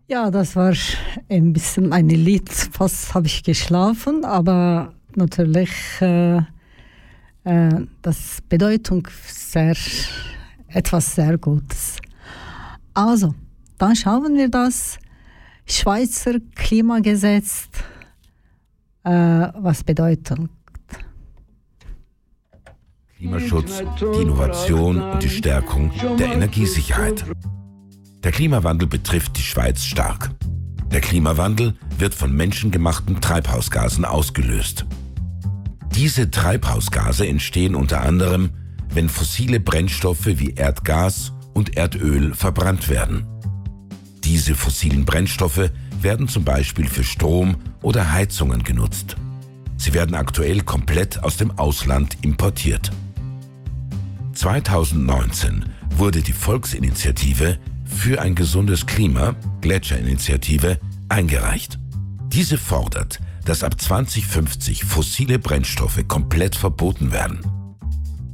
Ja, 0.09 0.31
das 0.31 0.55
war 0.55 0.73
ein 1.27 1.51
bisschen 1.51 1.91
ein 1.91 2.07
Lied, 2.07 2.49
fast 2.49 3.13
habe 3.13 3.27
ich 3.27 3.43
geschlafen, 3.43 4.23
aber 4.23 4.93
natürlich 5.15 5.69
äh, 5.99 6.37
äh, 7.43 7.85
das 8.01 8.39
Bedeutung 8.47 9.05
sehr, 9.27 9.75
etwas 10.69 11.13
sehr 11.13 11.37
Gutes. 11.37 11.97
Also, 12.93 13.35
dann 13.77 13.97
schauen 13.97 14.37
wir 14.37 14.47
das 14.47 14.97
Schweizer 15.65 16.35
Klimagesetz, 16.55 17.67
äh, 19.03 19.09
was 19.11 19.83
bedeutet. 19.83 20.39
Klimaschutz, 23.17 23.83
die 23.99 24.21
Innovation 24.21 25.01
und 25.01 25.21
die 25.21 25.29
Stärkung 25.29 25.91
der 26.17 26.31
Energiesicherheit. 26.31 27.25
Der 28.23 28.31
Klimawandel 28.31 28.87
betrifft 28.87 29.37
die 29.37 29.43
Schweiz 29.43 29.83
stark. 29.83 30.31
Der 30.91 31.01
Klimawandel 31.01 31.75
wird 31.97 32.13
von 32.13 32.35
menschengemachten 32.35 33.21
Treibhausgasen 33.21 34.05
ausgelöst. 34.05 34.85
Diese 35.95 36.29
Treibhausgase 36.31 37.27
entstehen 37.27 37.75
unter 37.75 38.01
anderem, 38.01 38.51
wenn 38.89 39.09
fossile 39.09 39.59
Brennstoffe 39.59 40.25
wie 40.25 40.51
Erdgas 40.51 41.33
und 41.53 41.77
Erdöl 41.77 42.33
verbrannt 42.33 42.89
werden. 42.89 43.25
Diese 44.23 44.55
fossilen 44.55 45.05
Brennstoffe 45.05 45.71
werden 46.01 46.27
zum 46.27 46.43
Beispiel 46.43 46.87
für 46.87 47.03
Strom 47.03 47.57
oder 47.81 48.11
Heizungen 48.11 48.63
genutzt. 48.63 49.15
Sie 49.77 49.93
werden 49.93 50.15
aktuell 50.15 50.61
komplett 50.61 51.23
aus 51.23 51.37
dem 51.37 51.57
Ausland 51.57 52.17
importiert. 52.21 52.91
2019 54.33 55.65
wurde 55.95 56.21
die 56.21 56.33
Volksinitiative 56.33 57.57
für 57.89 58.21
ein 58.21 58.35
gesundes 58.35 58.85
Klima, 58.85 59.35
Gletscherinitiative, 59.61 60.79
eingereicht. 61.09 61.79
Diese 62.27 62.57
fordert, 62.57 63.19
dass 63.45 63.63
ab 63.63 63.79
2050 63.79 64.83
fossile 64.83 65.39
Brennstoffe 65.39 66.07
komplett 66.07 66.55
verboten 66.55 67.11
werden. 67.11 67.39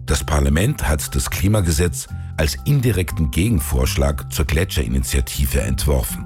Das 0.06 0.24
Parlament 0.24 0.88
hat 0.88 1.16
das 1.16 1.30
Klimagesetz 1.30 2.08
als 2.38 2.58
indirekten 2.66 3.32
Gegenvorschlag 3.32 4.34
zur 4.34 4.46
Gletscherinitiative 4.46 5.62
entworfen. 5.62 6.26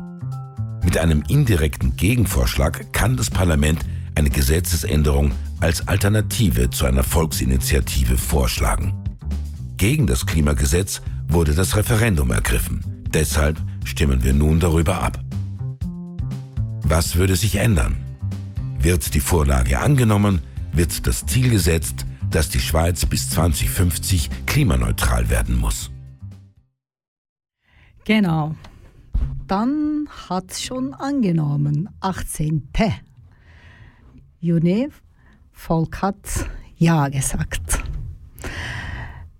Mit 0.84 0.98
einem 0.98 1.24
indirekten 1.28 1.96
Gegenvorschlag 1.98 2.94
kann 2.94 3.18
das 3.18 3.30
Parlament 3.30 3.86
eine 4.16 4.30
Gesetzesänderung 4.30 5.32
als 5.60 5.88
Alternative 5.88 6.70
zu 6.70 6.86
einer 6.86 7.04
Volksinitiative 7.04 8.18
vorschlagen. 8.18 8.94
Gegen 9.78 10.08
das 10.08 10.26
Klimagesetz 10.26 11.02
wurde 11.28 11.54
das 11.54 11.76
Referendum 11.76 12.32
ergriffen. 12.32 12.97
Deshalb 13.18 13.60
stimmen 13.84 14.24
wir 14.24 14.32
nun 14.32 14.60
darüber 14.60 15.02
ab. 15.02 15.20
Was 16.84 17.16
würde 17.16 17.36
sich 17.36 17.56
ändern? 17.56 17.98
Wird 18.78 19.16
die 19.16 19.22
Vorlage 19.22 19.80
angenommen, 19.80 20.44
wird 20.72 21.08
das 21.08 21.26
Ziel 21.26 21.50
gesetzt, 21.50 22.06
dass 22.30 22.50
die 22.50 22.60
Schweiz 22.60 23.08
bis 23.08 23.32
2050 23.32 24.30
klimaneutral 24.46 25.32
werden 25.32 25.58
muss. 25.58 25.90
Genau. 28.06 28.54
Dann 29.48 30.08
hat 30.30 30.54
schon 30.54 30.94
angenommen, 30.94 31.90
18. 32.02 32.70
Juni, 34.40 34.90
Volk 35.52 36.04
hat 36.04 36.46
Ja 36.78 37.10
gesagt. 37.10 37.84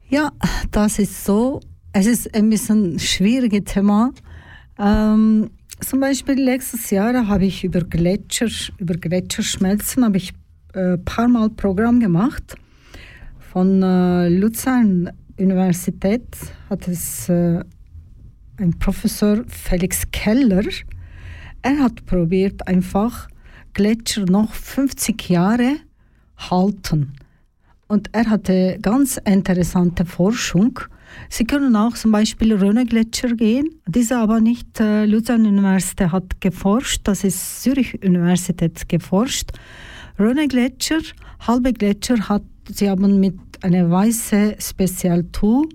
Ja, 0.10 0.32
das 0.72 0.98
ist 0.98 1.24
so. 1.24 1.60
Es 1.94 2.06
ist 2.06 2.34
ein 2.36 2.50
bisschen 2.50 3.00
schwieriges 3.00 3.64
Thema. 3.66 4.12
Ähm, 4.78 5.50
zum 5.80 6.00
Beispiel 6.00 6.36
letztes 6.36 6.90
Jahr 6.90 7.28
habe 7.28 7.46
ich 7.46 7.64
über 7.64 7.82
Gletscher, 7.82 8.50
über 8.78 8.96
Gletscherschmelzen 8.96 10.04
habe 10.04 10.18
ich 10.18 10.34
ein 10.74 10.94
äh, 10.94 10.98
paar 10.98 11.28
Mal 11.28 11.50
Programm 11.50 12.00
gemacht. 12.00 12.56
Von 13.40 13.82
äh, 13.82 14.30
Luzern 14.30 15.12
Universität 15.40 16.28
hat 16.70 16.88
es 16.88 17.30
äh, 17.30 17.64
ein 18.58 18.78
Professor 18.80 19.44
Felix 19.48 20.04
Keller. 20.12 20.66
Er 21.62 21.80
hat 21.80 22.06
probiert 22.06 22.68
einfach 22.68 23.28
Gletscher 23.74 24.26
noch 24.26 24.54
50 24.54 25.30
Jahre 25.30 25.78
halten. 26.38 27.14
Und 27.88 28.10
er 28.14 28.30
hatte 28.30 28.78
ganz 28.82 29.18
interessante 29.18 30.06
Forschung. 30.06 30.80
Sie 31.30 31.46
können 31.46 31.76
auch 31.76 31.96
zum 31.96 32.12
Beispiel 32.12 32.54
Rhöne-Gletscher 32.54 33.36
gehen. 33.36 33.70
Diese 33.88 34.18
aber 34.18 34.40
nicht 34.40 34.80
äh, 34.80 35.06
Luzern-Universität 35.06 36.12
hat 36.12 36.40
geforscht, 36.42 37.02
das 37.04 37.24
ist 37.24 37.64
Zürich-Universität 37.64 38.88
geforscht. 38.88 39.52
Rhöne-Gletscher, 40.20 41.00
halbe 41.40 41.74
Gletscher 41.74 42.30
hat, 42.30 42.44
sie 42.70 42.90
haben 42.90 43.20
mit 43.20 43.38
einer 43.62 43.90
weißen 43.90 44.56
Spezialtool, 44.60 45.68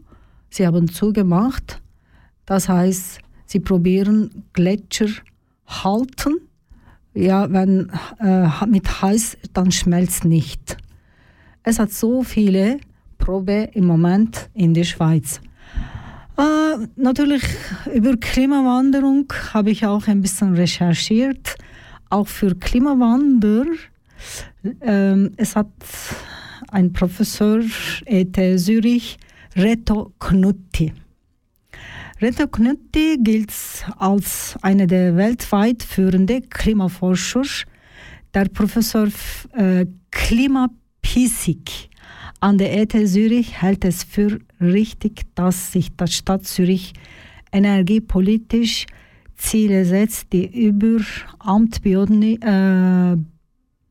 sie 0.51 0.67
haben 0.67 0.89
zugemacht. 0.89 1.81
Das 2.47 2.69
heißt, 2.69 3.19
sie 3.47 3.61
probieren 3.61 4.45
Gletscher 4.53 5.09
halten. 5.67 6.41
Ja, 7.15 7.53
wenn 7.53 7.91
äh, 8.21 8.49
mit 8.67 9.03
heiß, 9.03 9.37
dann 9.53 9.71
schmelzt 9.71 10.25
nicht. 10.25 10.79
Es 11.63 11.79
hat 11.79 11.93
so 11.93 12.23
viele 12.23 12.79
Probe 13.23 13.71
im 13.75 13.87
Moment 13.87 14.51
in 14.53 14.75
der 14.75 14.83
Schweiz. 14.83 15.41
Äh, 16.37 16.87
natürlich 16.97 17.45
über 17.95 18.17
Klimawanderung 18.17 19.33
habe 19.55 19.71
ich 19.71 19.87
auch 19.87 20.09
ein 20.09 20.21
bisschen 20.21 20.55
recherchiert, 20.55 21.55
auch 22.11 22.27
für 22.27 22.57
Klimawander. 22.57 23.67
Ähm, 24.81 25.31
es 25.37 25.55
hat 25.55 25.71
ein 26.69 26.93
Professor 26.93 27.61
ETH 28.07 28.37
Zürich, 28.59 29.19
Reto 29.55 30.13
Knutti. 30.19 30.93
Reto 32.21 32.49
Knutti 32.49 33.19
gilt 33.21 33.53
als 33.99 34.57
einer 34.63 34.89
der 34.89 35.17
weltweit 35.17 35.85
führenden 35.85 36.49
Klimaforscher. 36.49 37.45
Der 38.35 38.47
Professor 38.47 39.07
äh, 39.53 39.87
Klimaphysik 40.11 41.92
an 42.43 42.59
der 42.59 42.77
ETH 42.77 42.93
Zürich 43.07 43.63
hält 43.63 43.85
es 43.85 44.03
für 44.03 44.41
richtig, 44.61 45.23
dass 45.37 45.71
sich 45.73 45.95
die 45.95 46.09
Stadt 46.09 46.45
Zürich 46.45 46.93
energiepolitisch 47.53 48.87
Ziele 49.37 49.85
setzt, 49.85 50.33
die 50.33 50.67
über 50.67 51.05
Amt 51.39 51.87
äh, 51.87 53.17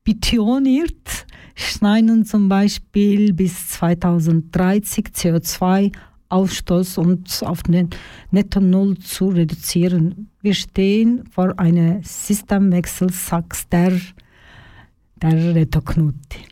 betoniert, 0.03 1.25
schneiden 1.55 2.25
zum 2.25 2.49
Beispiel 2.49 3.31
bis 3.31 3.69
2030 3.69 5.05
CO2-Ausstoß 5.15 6.99
und 6.99 7.43
auf 7.45 7.63
den 7.63 7.89
Netto 8.31 8.59
Null 8.59 8.97
zu 8.97 9.29
reduzieren. 9.29 10.29
Wir 10.41 10.55
stehen 10.55 11.23
vor 11.31 11.57
einem 11.57 12.03
Systemwechsel, 12.03 13.13
sagt 13.13 13.71
der, 13.71 13.93
der 15.21 15.55
Reto 15.55 15.79
Knutti. 15.79 16.50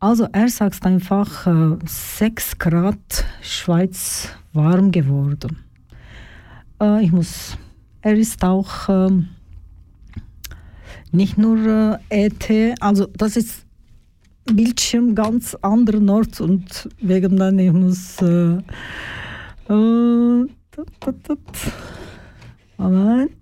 Also 0.00 0.28
er 0.32 0.48
sagt 0.48 0.84
einfach, 0.86 1.46
äh, 1.46 1.76
6 1.84 2.58
Grad 2.58 3.24
Schweiz 3.42 4.28
warm 4.52 4.90
geworden. 4.90 5.58
Äh, 6.80 7.04
ich 7.04 7.12
muss, 7.12 7.56
er 8.02 8.14
ist 8.14 8.44
auch 8.44 8.88
äh, 8.88 9.10
nicht 11.12 11.38
nur 11.38 11.98
äh, 12.10 12.26
ET, 12.26 12.76
also 12.80 13.06
das 13.16 13.36
ist 13.36 13.66
Bildschirm 14.44 15.14
ganz 15.14 15.54
anderer 15.56 16.00
Ort 16.12 16.40
und 16.40 16.88
wegen 17.00 17.36
dann 17.36 17.58
ich 17.58 17.72
muss 17.72 18.20
äh, 18.22 18.58
äh, 19.68 20.46
Moment. 22.78 23.32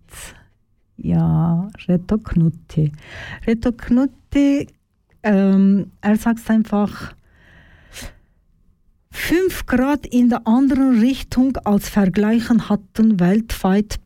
Ja, 0.96 1.68
Reto 1.86 2.18
Knutti. 2.18 2.90
Reto 3.46 3.72
Knutti 3.72 4.66
ähm, 5.26 5.90
er 6.00 6.16
sagt 6.16 6.48
einfach, 6.48 7.14
5 9.10 9.66
Grad 9.66 10.06
in 10.06 10.28
der 10.28 10.46
anderen 10.46 11.00
Richtung 11.00 11.56
als 11.64 11.88
Vergleichen 11.88 12.68
hatten 12.68 13.18
weltweit 13.18 13.96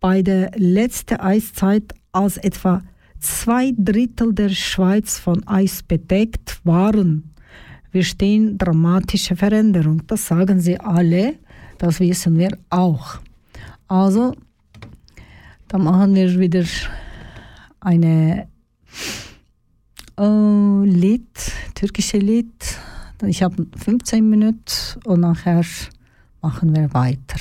bei 0.00 0.22
der 0.22 0.50
letzten 0.56 1.18
Eiszeit, 1.18 1.94
als 2.12 2.36
etwa 2.36 2.82
zwei 3.20 3.72
Drittel 3.76 4.34
der 4.34 4.50
Schweiz 4.50 5.18
von 5.18 5.46
Eis 5.48 5.82
bedeckt 5.82 6.60
waren. 6.64 7.32
Wir 7.90 8.04
stehen 8.04 8.58
dramatische 8.58 9.34
Veränderung. 9.34 10.06
Das 10.06 10.26
sagen 10.26 10.60
sie 10.60 10.78
alle, 10.78 11.36
das 11.78 12.00
wissen 12.00 12.36
wir 12.36 12.58
auch. 12.68 13.18
Also, 13.88 14.34
da 15.68 15.78
machen 15.78 16.14
wir 16.14 16.38
wieder 16.38 16.64
eine 17.80 18.48
äh, 20.18 20.84
Lied, 20.84 21.52
türkische 21.74 22.18
Lied. 22.18 22.78
Ich 23.24 23.42
habe 23.42 23.66
15 23.76 24.28
Minuten 24.28 24.60
und 25.04 25.20
nachher 25.20 25.64
machen 26.42 26.74
wir 26.74 26.92
weiter. 26.92 27.38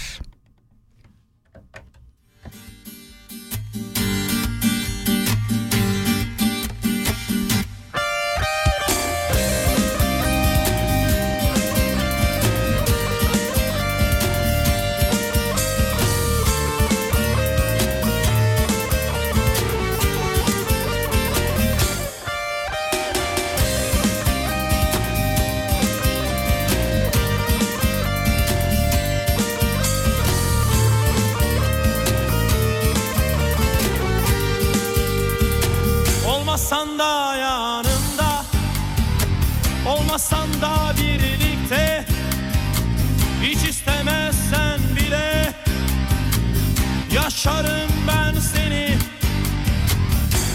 Yaşarım 47.46 47.92
ben 48.08 48.40
seni. 48.40 48.98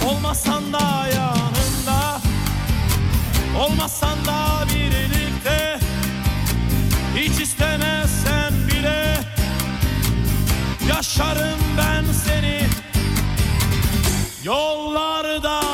Olmasan 0.08 0.72
da 0.72 1.06
yanında 1.14 2.20
Olmasan 3.60 4.18
da 4.26 4.66
birlikte. 4.74 5.78
Hiç 7.16 7.40
istemezsen 7.40 8.52
bile. 8.68 9.16
Yaşarım 10.88 11.60
ben 11.78 12.04
seni. 12.12 12.60
Yollarda 14.44 15.69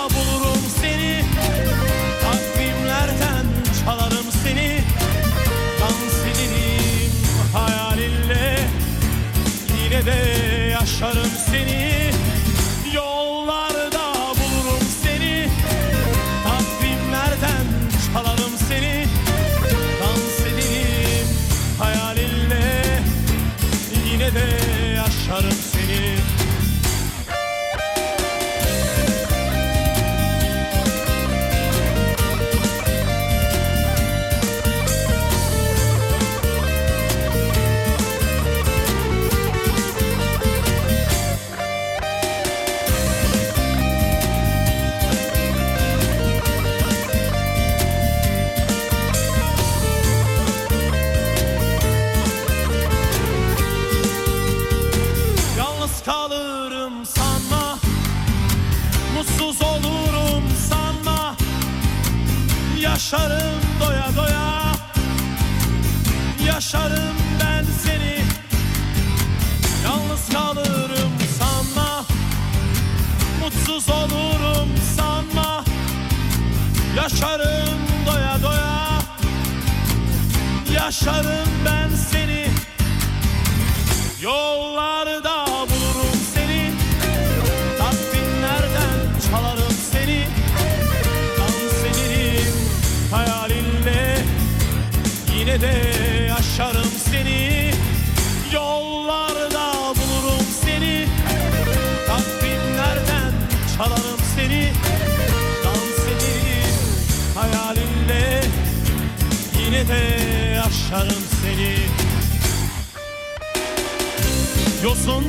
Yosun 114.84 115.24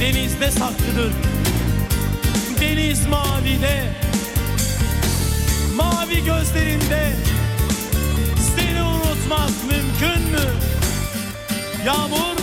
denizde 0.00 0.50
saklıdır. 0.50 1.12
Deniz 2.60 3.06
mavide. 3.06 3.92
Mavi 5.76 6.24
gözlerinde 6.24 7.12
Seni 8.56 8.82
unutmak 8.82 9.50
mümkün 9.70 10.30
mü? 10.30 10.52
Yağmur 11.86 12.36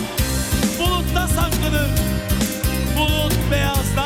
bulutta 0.78 1.28
saklıdır. 1.28 1.90
Bulut 2.98 3.34
beyazda 3.52 4.05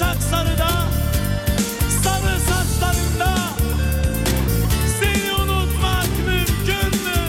Başak 0.00 0.22
sarıda 0.22 0.68
Sarı 2.02 2.40
saçlarında. 2.40 3.36
Seni 5.00 5.32
unutmak 5.32 6.08
mümkün 6.26 7.02
mü? 7.04 7.20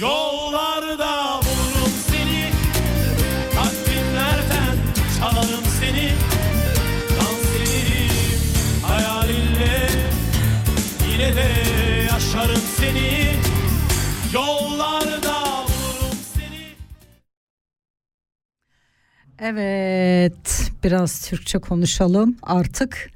Yollarda 0.00 1.40
bulurum 1.42 1.92
seni 2.10 2.50
Takvimlerden 3.54 4.76
çalarım 5.18 5.64
seni. 5.80 6.12
Dans 7.18 7.56
ederim 7.56 8.10
hayalinle 8.82 9.88
Yine 11.12 11.36
de 11.36 11.48
yaşarım 12.12 12.62
seni. 12.78 13.34
Yollarda 14.32 15.36
Evet, 19.38 20.45
biraz 20.84 21.28
Türkçe 21.28 21.58
konuşalım 21.58 22.36
artık. 22.42 23.10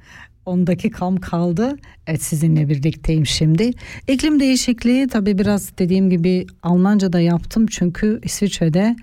10 0.45 0.67
dakikam 0.67 1.17
kaldı. 1.17 1.77
Evet 2.07 2.23
sizinle 2.23 2.69
birlikteyim 2.69 3.25
şimdi. 3.25 3.71
İklim 4.07 4.39
değişikliği 4.39 5.07
tabii 5.07 5.37
biraz 5.37 5.77
dediğim 5.77 6.09
gibi 6.09 6.45
Almanca 6.63 7.13
da 7.13 7.19
yaptım 7.19 7.65
çünkü 7.67 8.19
İsviçre'de 8.23 8.95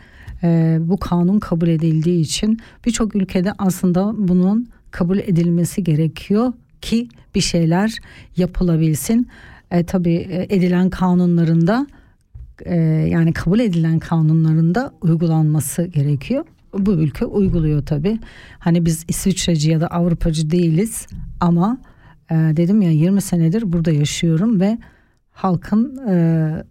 e, 0.42 0.78
bu 0.80 0.96
kanun 0.98 1.38
kabul 1.38 1.68
edildiği 1.68 2.20
için 2.20 2.58
birçok 2.86 3.16
ülkede 3.16 3.52
aslında 3.58 4.12
bunun 4.28 4.68
kabul 4.90 5.18
edilmesi 5.18 5.84
gerekiyor 5.84 6.52
ki 6.80 7.08
bir 7.34 7.40
şeyler 7.40 7.98
yapılabilsin. 8.36 9.28
E, 9.70 9.84
tabii 9.84 10.14
e, 10.14 10.56
edilen 10.56 10.90
kanunlarında 10.90 11.86
e, 12.64 12.74
yani 13.10 13.32
kabul 13.32 13.60
edilen 13.60 13.98
kanunlarında 13.98 14.92
uygulanması 15.00 15.84
gerekiyor. 15.84 16.44
Bu 16.72 16.92
ülke 16.92 17.24
uyguluyor 17.24 17.86
tabi. 17.86 18.18
Hani 18.58 18.86
biz 18.86 19.04
İsviçreci 19.08 19.70
ya 19.70 19.80
da 19.80 19.86
Avrupacı 19.86 20.50
değiliz 20.50 21.06
ama 21.40 21.78
e, 22.30 22.34
dedim 22.34 22.82
ya 22.82 22.90
20 22.90 23.20
senedir 23.20 23.72
burada 23.72 23.90
yaşıyorum 23.90 24.60
ve 24.60 24.78
halkın 25.30 25.96
e, 26.08 26.64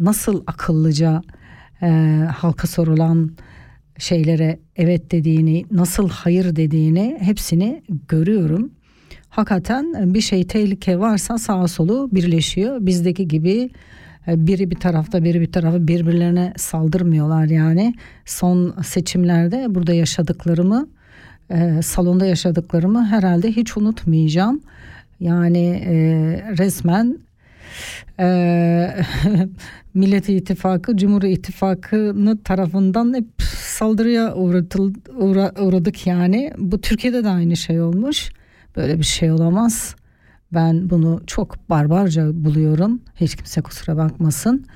nasıl 0.00 0.42
akıllıca 0.46 1.22
e, 1.82 1.88
halka 2.36 2.66
sorulan 2.66 3.30
şeylere 3.98 4.60
evet 4.76 5.10
dediğini, 5.10 5.64
nasıl 5.70 6.08
hayır 6.08 6.56
dediğini 6.56 7.18
hepsini 7.20 7.82
görüyorum. 8.08 8.70
Hakikaten 9.28 10.14
bir 10.14 10.20
şey 10.20 10.46
tehlike 10.46 10.98
varsa 10.98 11.38
sağa 11.38 11.68
solu 11.68 12.08
birleşiyor. 12.12 12.86
Bizdeki 12.86 13.28
gibi 13.28 13.70
biri 14.26 14.70
bir 14.70 14.76
tarafta 14.76 15.24
biri 15.24 15.40
bir 15.40 15.52
tarafa 15.52 15.88
birbirlerine 15.88 16.52
saldırmıyorlar 16.56 17.46
yani. 17.46 17.94
Son 18.24 18.74
seçimlerde 18.82 19.74
burada 19.74 19.94
yaşadıklarımı 19.94 20.88
e, 21.50 21.82
salonda 21.82 22.26
yaşadıklarımı 22.26 23.06
herhalde 23.06 23.52
hiç 23.52 23.76
unutmayacağım. 23.76 24.60
Yani 25.20 25.82
e, 25.86 25.94
resmen 26.58 27.18
e, 28.20 28.90
Millet 29.94 30.28
İttifakı, 30.28 30.96
Cumhur 30.96 31.22
İttifakı'nı 31.22 32.42
tarafından 32.42 33.14
hep 33.14 33.42
saldırıya 33.52 34.34
uğratıl, 34.34 34.94
uğra, 35.16 35.52
uğradık 35.58 36.06
yani. 36.06 36.52
Bu 36.58 36.80
Türkiye'de 36.80 37.24
de 37.24 37.28
aynı 37.28 37.56
şey 37.56 37.80
olmuş. 37.80 38.30
Böyle 38.76 38.98
bir 38.98 39.04
şey 39.04 39.32
olamaz. 39.32 39.96
Ben 40.54 40.90
bunu 40.90 41.22
çok 41.26 41.70
barbarca 41.70 42.44
buluyorum. 42.44 43.00
Hiç 43.14 43.36
kimse 43.36 43.60
kusura 43.60 43.96
bakmasın. 43.96 44.66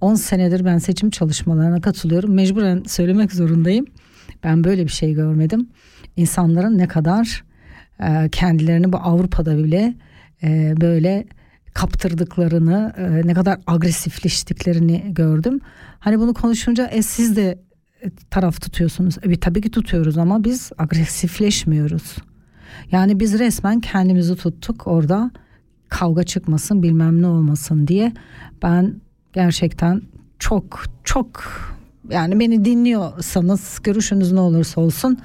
10 0.00 0.14
senedir 0.14 0.64
ben 0.64 0.78
seçim 0.78 1.10
çalışmalarına 1.10 1.80
katılıyorum. 1.80 2.34
Mecburen 2.34 2.82
söylemek 2.86 3.32
zorundayım. 3.32 3.86
Ben 4.44 4.64
böyle 4.64 4.84
bir 4.84 4.90
şey 4.90 5.12
görmedim. 5.12 5.68
İnsanların 6.16 6.78
ne 6.78 6.88
kadar 6.88 7.44
e, 8.00 8.28
kendilerini 8.32 8.92
bu 8.92 8.96
Avrupa'da 8.96 9.58
bile 9.58 9.94
e, 10.42 10.74
böyle 10.80 11.26
kaptırdıklarını, 11.74 12.92
e, 12.96 13.26
ne 13.26 13.34
kadar 13.34 13.58
agresifleştiklerini 13.66 15.04
gördüm. 15.08 15.60
Hani 15.98 16.18
bunu 16.18 16.34
konuşunca 16.34 16.86
e, 16.86 17.02
siz 17.02 17.36
de 17.36 17.58
taraf 18.30 18.60
tutuyorsunuz. 18.60 19.18
E, 19.22 19.40
tabii 19.40 19.60
ki 19.60 19.70
tutuyoruz 19.70 20.18
ama 20.18 20.44
biz 20.44 20.70
agresifleşmiyoruz. 20.78 22.16
Yani 22.92 23.20
biz 23.20 23.38
resmen 23.38 23.80
kendimizi 23.80 24.36
tuttuk 24.36 24.86
orada 24.86 25.30
kavga 25.88 26.22
çıkmasın 26.22 26.82
bilmem 26.82 27.22
ne 27.22 27.26
olmasın 27.26 27.86
diye. 27.86 28.12
Ben 28.62 28.94
gerçekten 29.32 30.02
çok 30.38 30.84
çok 31.04 31.42
yani 32.10 32.40
beni 32.40 32.64
dinliyorsanız 32.64 33.78
görüşünüz 33.82 34.32
ne 34.32 34.40
olursa 34.40 34.80
olsun 34.80 35.18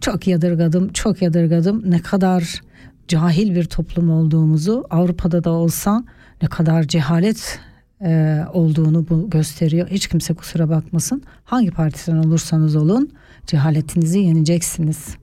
çok 0.00 0.26
yadırgadım 0.26 0.92
çok 0.92 1.22
yadırgadım 1.22 1.90
ne 1.90 1.98
kadar 1.98 2.60
cahil 3.08 3.54
bir 3.54 3.64
toplum 3.64 4.10
olduğumuzu 4.10 4.84
Avrupa'da 4.90 5.44
da 5.44 5.50
olsa 5.50 6.04
ne 6.42 6.48
kadar 6.48 6.82
cehalet 6.82 7.60
e, 8.02 8.40
olduğunu 8.52 9.08
bu 9.08 9.30
gösteriyor. 9.30 9.88
Hiç 9.88 10.06
kimse 10.06 10.34
kusura 10.34 10.68
bakmasın. 10.68 11.22
Hangi 11.44 11.70
partiden 11.70 12.16
olursanız 12.16 12.76
olun 12.76 13.10
cehaletinizi 13.46 14.18
yeneceksiniz. 14.18 15.16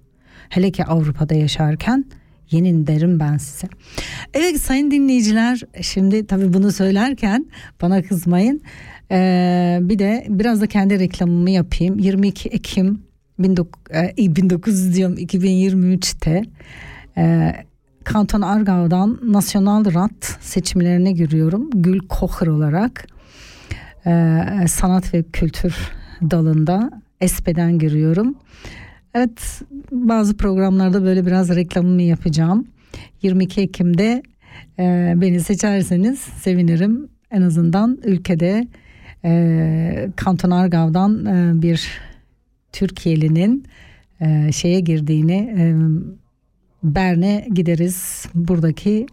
Hele 0.51 0.71
ki 0.71 0.85
Avrupa'da 0.85 1.33
yaşarken 1.33 2.05
yenin 2.51 2.87
derim 2.87 3.19
ben 3.19 3.37
size. 3.37 3.67
Evet 4.33 4.61
sayın 4.61 4.91
dinleyiciler 4.91 5.61
şimdi 5.81 6.27
tabii 6.27 6.53
bunu 6.53 6.71
söylerken 6.71 7.45
bana 7.81 8.01
kızmayın. 8.01 8.61
Ee, 9.11 9.79
bir 9.81 9.99
de 9.99 10.25
biraz 10.29 10.61
da 10.61 10.67
kendi 10.67 10.99
reklamımı 10.99 11.49
yapayım. 11.49 11.99
22 11.99 12.49
Ekim 12.49 13.01
19, 13.39 13.81
e, 13.93 14.35
1900 14.35 14.95
diyorum 14.95 15.17
2023'te 15.17 16.43
e, 17.17 17.53
Kanton 18.03 18.41
Argau'dan 18.41 19.19
Nasyonal 19.23 19.93
Rat 19.93 20.37
seçimlerine 20.41 21.11
giriyorum. 21.11 21.69
Gül 21.73 21.99
Kocher 21.99 22.47
olarak 22.47 23.07
e, 24.05 24.43
sanat 24.67 25.13
ve 25.13 25.23
kültür 25.23 25.75
dalında 26.21 26.91
ESPE'den 27.21 27.79
giriyorum. 27.79 28.35
Evet 29.13 29.61
bazı 29.91 30.37
programlarda 30.37 31.03
böyle 31.03 31.25
biraz 31.25 31.55
reklamımı 31.55 32.01
yapacağım. 32.01 32.67
22 33.21 33.61
Ekim'de 33.61 34.23
e, 34.79 35.13
beni 35.15 35.39
seçerseniz 35.39 36.19
sevinirim. 36.19 37.07
En 37.31 37.41
azından 37.41 37.99
ülkede 38.03 38.67
e, 39.25 40.09
Kanton 40.15 40.51
Argau'dan 40.51 41.25
e, 41.25 41.61
bir 41.61 41.87
Türkiye'linin 42.71 43.65
e, 44.21 44.51
şeye 44.51 44.79
girdiğini 44.79 45.55
e, 45.57 45.63
Bern'e 46.83 47.47
gideriz. 47.53 48.25
Buradaki 48.35 49.07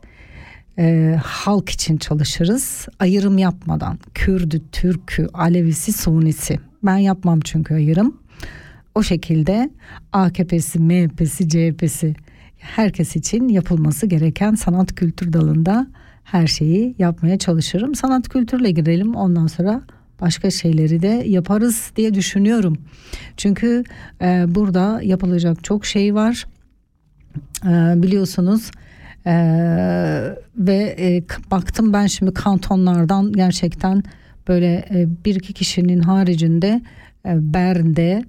e, 0.78 1.16
halk 1.24 1.70
için 1.70 1.96
çalışırız. 1.96 2.88
Ayrım 2.98 3.38
yapmadan. 3.38 3.98
Kürdü, 4.14 4.62
Türkü, 4.72 5.28
Alevisi, 5.32 5.92
Sunisi. 5.92 6.58
Ben 6.82 6.96
yapmam 6.96 7.40
çünkü 7.40 7.74
ayrım. 7.74 8.16
O 8.98 9.02
şekilde 9.02 9.70
AKP'si, 10.12 10.78
MHP'si, 10.78 11.48
CHP'si 11.48 12.14
herkes 12.58 13.16
için 13.16 13.48
yapılması 13.48 14.06
gereken 14.06 14.54
sanat 14.54 14.94
kültür 14.94 15.32
dalında 15.32 15.86
her 16.24 16.46
şeyi 16.46 16.94
yapmaya 16.98 17.38
çalışırım. 17.38 17.94
Sanat 17.94 18.28
kültürle 18.28 18.70
girelim 18.70 19.14
ondan 19.14 19.46
sonra 19.46 19.82
başka 20.20 20.50
şeyleri 20.50 21.02
de 21.02 21.22
yaparız 21.26 21.92
diye 21.96 22.14
düşünüyorum. 22.14 22.76
Çünkü 23.36 23.84
e, 24.20 24.44
burada 24.48 25.00
yapılacak 25.02 25.64
çok 25.64 25.86
şey 25.86 26.14
var. 26.14 26.46
E, 27.64 28.02
biliyorsunuz 28.02 28.70
e, 29.26 29.34
ve 30.56 30.96
e, 30.98 31.22
baktım 31.50 31.92
ben 31.92 32.06
şimdi 32.06 32.34
kantonlardan 32.34 33.32
gerçekten 33.32 34.02
böyle 34.48 34.84
e, 34.90 35.08
bir 35.24 35.34
iki 35.34 35.52
kişinin 35.52 36.00
haricinde 36.00 36.82
e, 37.26 37.54
Bern'de 37.54 38.24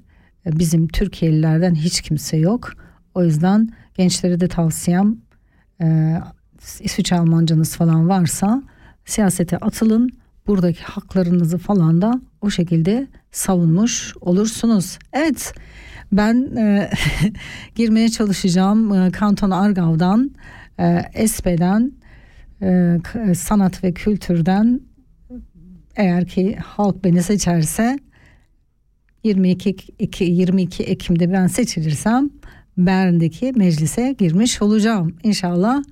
bizim 0.54 0.88
Türkiye'lilerden 0.88 1.76
hiç 1.76 2.02
kimse 2.02 2.38
yok. 2.38 2.72
O 3.16 3.24
yüzden 3.24 3.70
gençlere 3.94 4.40
de 4.40 4.48
tavsiyem 4.48 5.18
e, 5.82 6.18
İsviçre 6.80 7.16
Almancanız 7.20 7.76
falan 7.76 8.10
varsa 8.10 8.64
siyasete 9.06 9.58
atılın. 9.58 10.10
Buradaki 10.48 10.84
haklarınızı 10.84 11.58
falan 11.58 12.02
da 12.02 12.22
o 12.42 12.50
şekilde 12.50 13.08
savunmuş 13.32 14.14
olursunuz. 14.22 15.00
Evet 15.14 15.54
ben 16.12 16.56
e, 16.58 16.90
girmeye 17.76 18.10
çalışacağım 18.10 18.94
e, 18.94 19.12
Kanton 19.12 19.52
Argav'dan, 19.52 20.32
e, 20.80 21.06
Espe'den, 21.14 21.92
e, 22.62 23.00
sanat 23.36 23.84
ve 23.84 23.94
kültürden 23.94 24.82
eğer 25.96 26.26
ki 26.26 26.56
halk 26.56 27.04
beni 27.04 27.24
seçerse 27.24 28.00
22 29.24 29.76
2, 30.00 30.24
22 30.24 30.84
Ekim'de 30.84 31.34
ben 31.34 31.48
seçilirsem 31.48 32.30
Bern'deki 32.78 33.54
meclise 33.56 34.16
girmiş 34.20 34.62
olacağım 34.62 35.16
inşallah. 35.24 35.84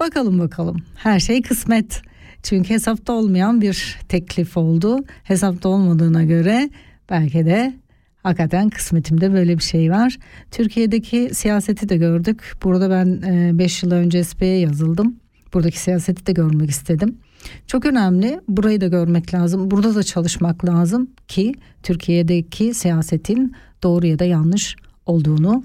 Bakalım 0.00 0.38
bakalım. 0.38 0.76
Her 0.96 1.20
şey 1.20 1.42
kısmet. 1.42 2.02
Çünkü 2.42 2.70
hesapta 2.70 3.12
olmayan 3.12 3.60
bir 3.60 3.98
teklif 4.08 4.56
oldu. 4.56 5.04
Hesapta 5.22 5.68
olmadığına 5.68 6.24
göre 6.24 6.70
belki 7.10 7.46
de 7.46 7.74
hakikaten 8.22 8.70
kısmetimde 8.70 9.32
böyle 9.32 9.58
bir 9.58 9.62
şey 9.62 9.90
var. 9.90 10.18
Türkiye'deki 10.50 11.30
siyaseti 11.32 11.88
de 11.88 11.96
gördük. 11.96 12.52
Burada 12.64 12.90
ben 12.90 13.20
5 13.58 13.82
yıl 13.82 13.90
önce 13.90 14.24
SP'ye 14.24 14.58
yazıldım. 14.58 15.16
Buradaki 15.54 15.78
siyaseti 15.80 16.26
de 16.26 16.32
görmek 16.32 16.70
istedim. 16.70 17.18
Çok 17.66 17.86
önemli. 17.86 18.40
Burayı 18.48 18.80
da 18.80 18.86
görmek 18.86 19.34
lazım. 19.34 19.70
Burada 19.70 19.94
da 19.94 20.02
çalışmak 20.02 20.64
lazım 20.64 21.10
ki 21.28 21.54
Türkiye'deki 21.82 22.74
siyasetin 22.74 23.54
doğru 23.82 24.06
ya 24.06 24.18
da 24.18 24.24
yanlış 24.24 24.76
olduğunu 25.06 25.64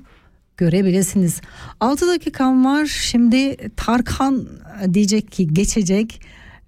görebilirsiniz. 0.58 1.42
6 1.80 2.08
dakikam 2.08 2.66
var. 2.66 2.86
Şimdi 2.86 3.56
Tarkan 3.76 4.48
diyecek 4.94 5.32
ki 5.32 5.54
geçecek. 5.54 6.22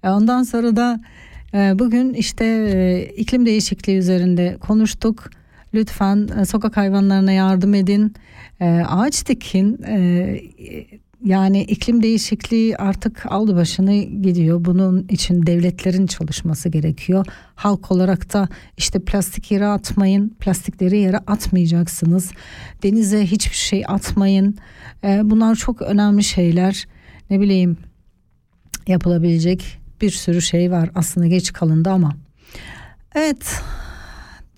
E, 0.04 0.08
Ondan 0.08 0.42
sonra 0.42 0.76
da 0.76 1.00
e, 1.54 1.78
bugün 1.78 2.14
işte 2.14 2.44
e, 2.44 3.08
iklim 3.16 3.46
değişikliği 3.46 3.98
üzerinde 3.98 4.56
konuştuk. 4.60 5.30
Lütfen 5.74 6.28
e, 6.40 6.44
sokak 6.44 6.76
hayvanlarına 6.76 7.32
yardım 7.32 7.74
edin. 7.74 8.14
E, 8.60 8.66
Ağaç 8.88 9.28
dikin. 9.28 9.78
Yani 11.24 11.62
iklim 11.62 12.02
değişikliği 12.02 12.76
artık 12.76 13.32
aldı 13.32 13.56
başını 13.56 13.94
gidiyor. 14.02 14.64
Bunun 14.64 15.06
için 15.08 15.46
devletlerin 15.46 16.06
çalışması 16.06 16.68
gerekiyor. 16.68 17.26
Halk 17.54 17.92
olarak 17.92 18.32
da 18.32 18.48
işte 18.76 18.98
plastik 18.98 19.50
yere 19.50 19.66
atmayın. 19.66 20.28
Plastikleri 20.40 20.98
yere 20.98 21.18
atmayacaksınız. 21.18 22.30
Denize 22.82 23.26
hiçbir 23.26 23.56
şey 23.56 23.84
atmayın. 23.86 24.56
Ee, 25.04 25.20
bunlar 25.24 25.54
çok 25.54 25.82
önemli 25.82 26.24
şeyler. 26.24 26.86
Ne 27.30 27.40
bileyim 27.40 27.76
yapılabilecek 28.86 29.78
bir 30.00 30.10
sürü 30.10 30.42
şey 30.42 30.70
var. 30.70 30.90
Aslında 30.94 31.26
geç 31.26 31.52
kalındı 31.52 31.90
ama. 31.90 32.16
Evet 33.14 33.62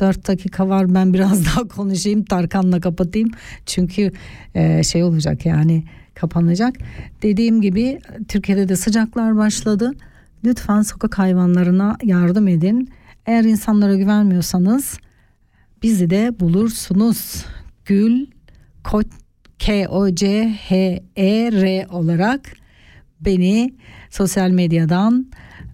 4 0.01 0.29
dakika 0.29 0.69
var 0.69 0.95
ben 0.95 1.15
biraz 1.15 1.47
daha 1.57 1.69
konuşayım 1.69 2.25
Tarkan'la 2.25 2.81
kapatayım 2.81 3.31
çünkü 3.67 4.13
e, 4.55 4.83
şey 4.83 5.03
olacak 5.03 5.47
yani 5.47 5.85
kapanacak. 6.21 6.77
Dediğim 7.23 7.61
gibi 7.61 7.99
Türkiye'de 8.29 8.69
de 8.69 8.77
sıcaklar 8.77 9.37
başladı. 9.37 9.93
Lütfen 10.45 10.83
sokak 10.83 11.19
hayvanlarına 11.19 11.97
yardım 12.03 12.49
edin. 12.49 12.91
Eğer 13.27 13.45
insanlara 13.45 13.97
güvenmiyorsanız 13.97 14.99
bizi 15.83 16.11
de 16.11 16.41
bulursunuz. 16.41 17.45
Gül 17.85 18.27
K 19.59 19.89
O 19.89 20.15
C 20.15 20.49
H 20.69 21.03
E 21.17 21.53
R 21.53 21.87
olarak 21.91 22.41
beni 23.21 23.75
sosyal 24.11 24.51
medyadan 24.51 25.27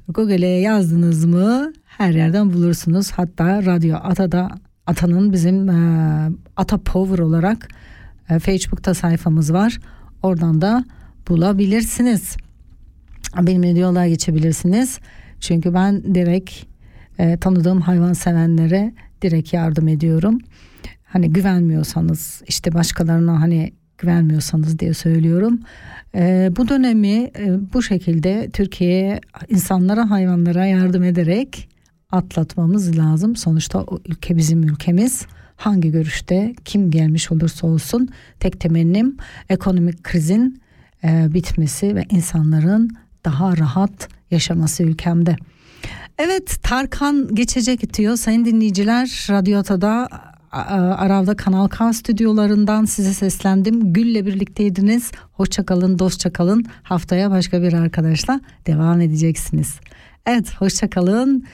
Google'e 0.08 0.60
yazdınız 0.60 1.24
mı 1.24 1.72
her 1.84 2.10
yerden 2.10 2.52
bulursunuz. 2.52 3.10
Hatta 3.10 3.66
Radyo 3.66 3.96
Ata'da 3.96 4.50
Ata'nın 4.86 5.32
bizim 5.32 5.68
e, 5.68 6.30
Ata 6.56 6.78
Power 6.78 7.18
olarak 7.18 7.68
e, 8.30 8.38
Facebook'ta 8.38 8.94
sayfamız 8.94 9.52
var. 9.52 9.78
Oradan 10.22 10.60
da 10.60 10.84
bulabilirsiniz. 11.28 12.36
Benimle 13.42 13.74
diyaloğa 13.74 14.06
geçebilirsiniz. 14.06 14.98
Çünkü 15.40 15.74
ben 15.74 16.14
direkt 16.14 16.52
e, 17.18 17.36
tanıdığım 17.36 17.80
hayvan 17.80 18.12
sevenlere 18.12 18.92
direkt 19.22 19.52
yardım 19.52 19.88
ediyorum. 19.88 20.38
Hani 21.04 21.32
güvenmiyorsanız 21.32 22.42
işte 22.48 22.74
başkalarına 22.74 23.40
hani 23.40 23.72
güvenmiyorsanız 23.98 24.78
diye 24.78 24.94
söylüyorum. 24.94 25.60
E, 26.14 26.50
bu 26.56 26.68
dönemi 26.68 27.30
e, 27.38 27.58
bu 27.72 27.82
şekilde 27.82 28.50
Türkiye'ye 28.52 29.20
insanlara 29.48 30.10
hayvanlara 30.10 30.66
yardım 30.66 31.02
ederek 31.02 31.68
atlatmamız 32.10 32.98
lazım. 32.98 33.36
Sonuçta 33.36 33.82
o 33.82 33.98
ülke 34.08 34.36
bizim 34.36 34.62
ülkemiz. 34.62 35.26
Hangi 35.62 35.90
görüşte 35.90 36.54
kim 36.64 36.90
gelmiş 36.90 37.32
olursa 37.32 37.66
olsun 37.66 38.08
tek 38.40 38.60
temennim 38.60 39.16
ekonomik 39.48 40.04
krizin 40.04 40.62
e, 41.04 41.34
bitmesi 41.34 41.96
ve 41.96 42.04
insanların 42.10 42.90
daha 43.24 43.56
rahat 43.56 44.08
yaşaması 44.30 44.82
ülkemde. 44.82 45.36
Evet 46.18 46.58
Tarkan 46.62 47.34
geçecek 47.34 47.94
diyor 47.94 48.16
sayın 48.16 48.44
dinleyiciler 48.44 49.26
Radyo 49.30 49.58
Ata'da 49.58 50.08
Arav'da 50.52 51.36
Kanal 51.36 51.68
K 51.68 51.92
stüdyolarından 51.92 52.84
size 52.84 53.12
seslendim. 53.12 53.92
Gül'le 53.92 54.26
birlikteydiniz. 54.26 55.10
Hoşça 55.32 55.66
kalın, 55.66 55.98
dostça 55.98 56.32
kalın. 56.32 56.64
Haftaya 56.82 57.30
başka 57.30 57.62
bir 57.62 57.72
arkadaşla 57.72 58.40
devam 58.66 59.00
edeceksiniz. 59.00 59.74
Evet, 60.26 60.54
hoşça 60.54 60.90
kalın. 60.90 61.44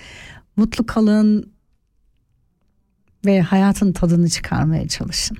Mutlu 0.57 0.87
kalın 0.87 1.58
ve 3.27 3.41
hayatın 3.41 3.93
tadını 3.93 4.29
çıkarmaya 4.29 4.89
çalışın. 4.89 5.39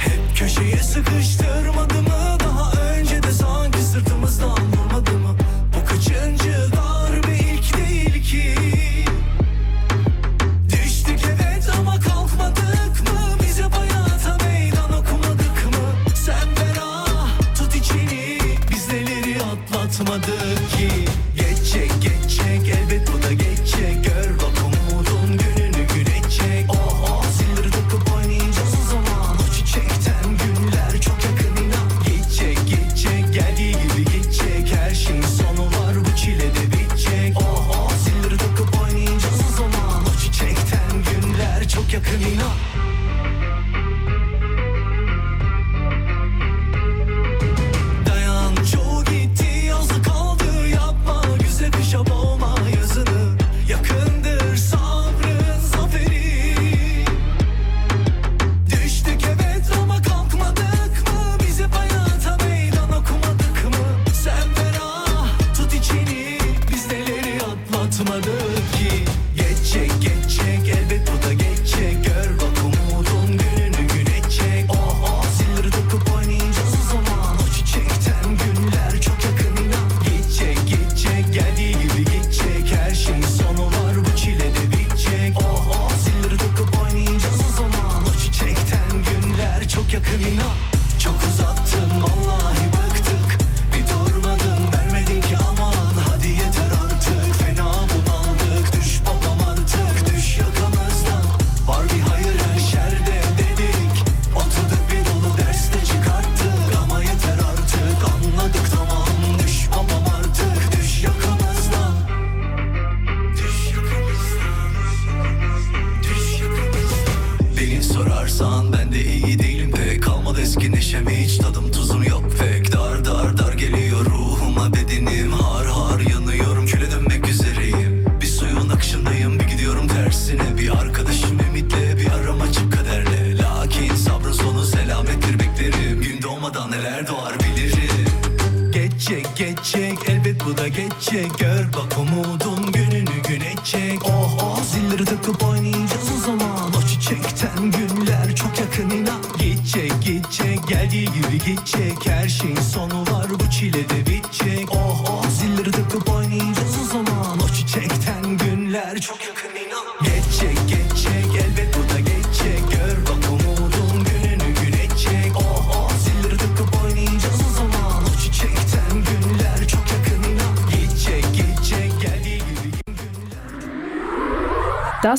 Hep 0.00 0.36
köşeye 0.38 0.76
sıkıştırmadı 0.76 1.45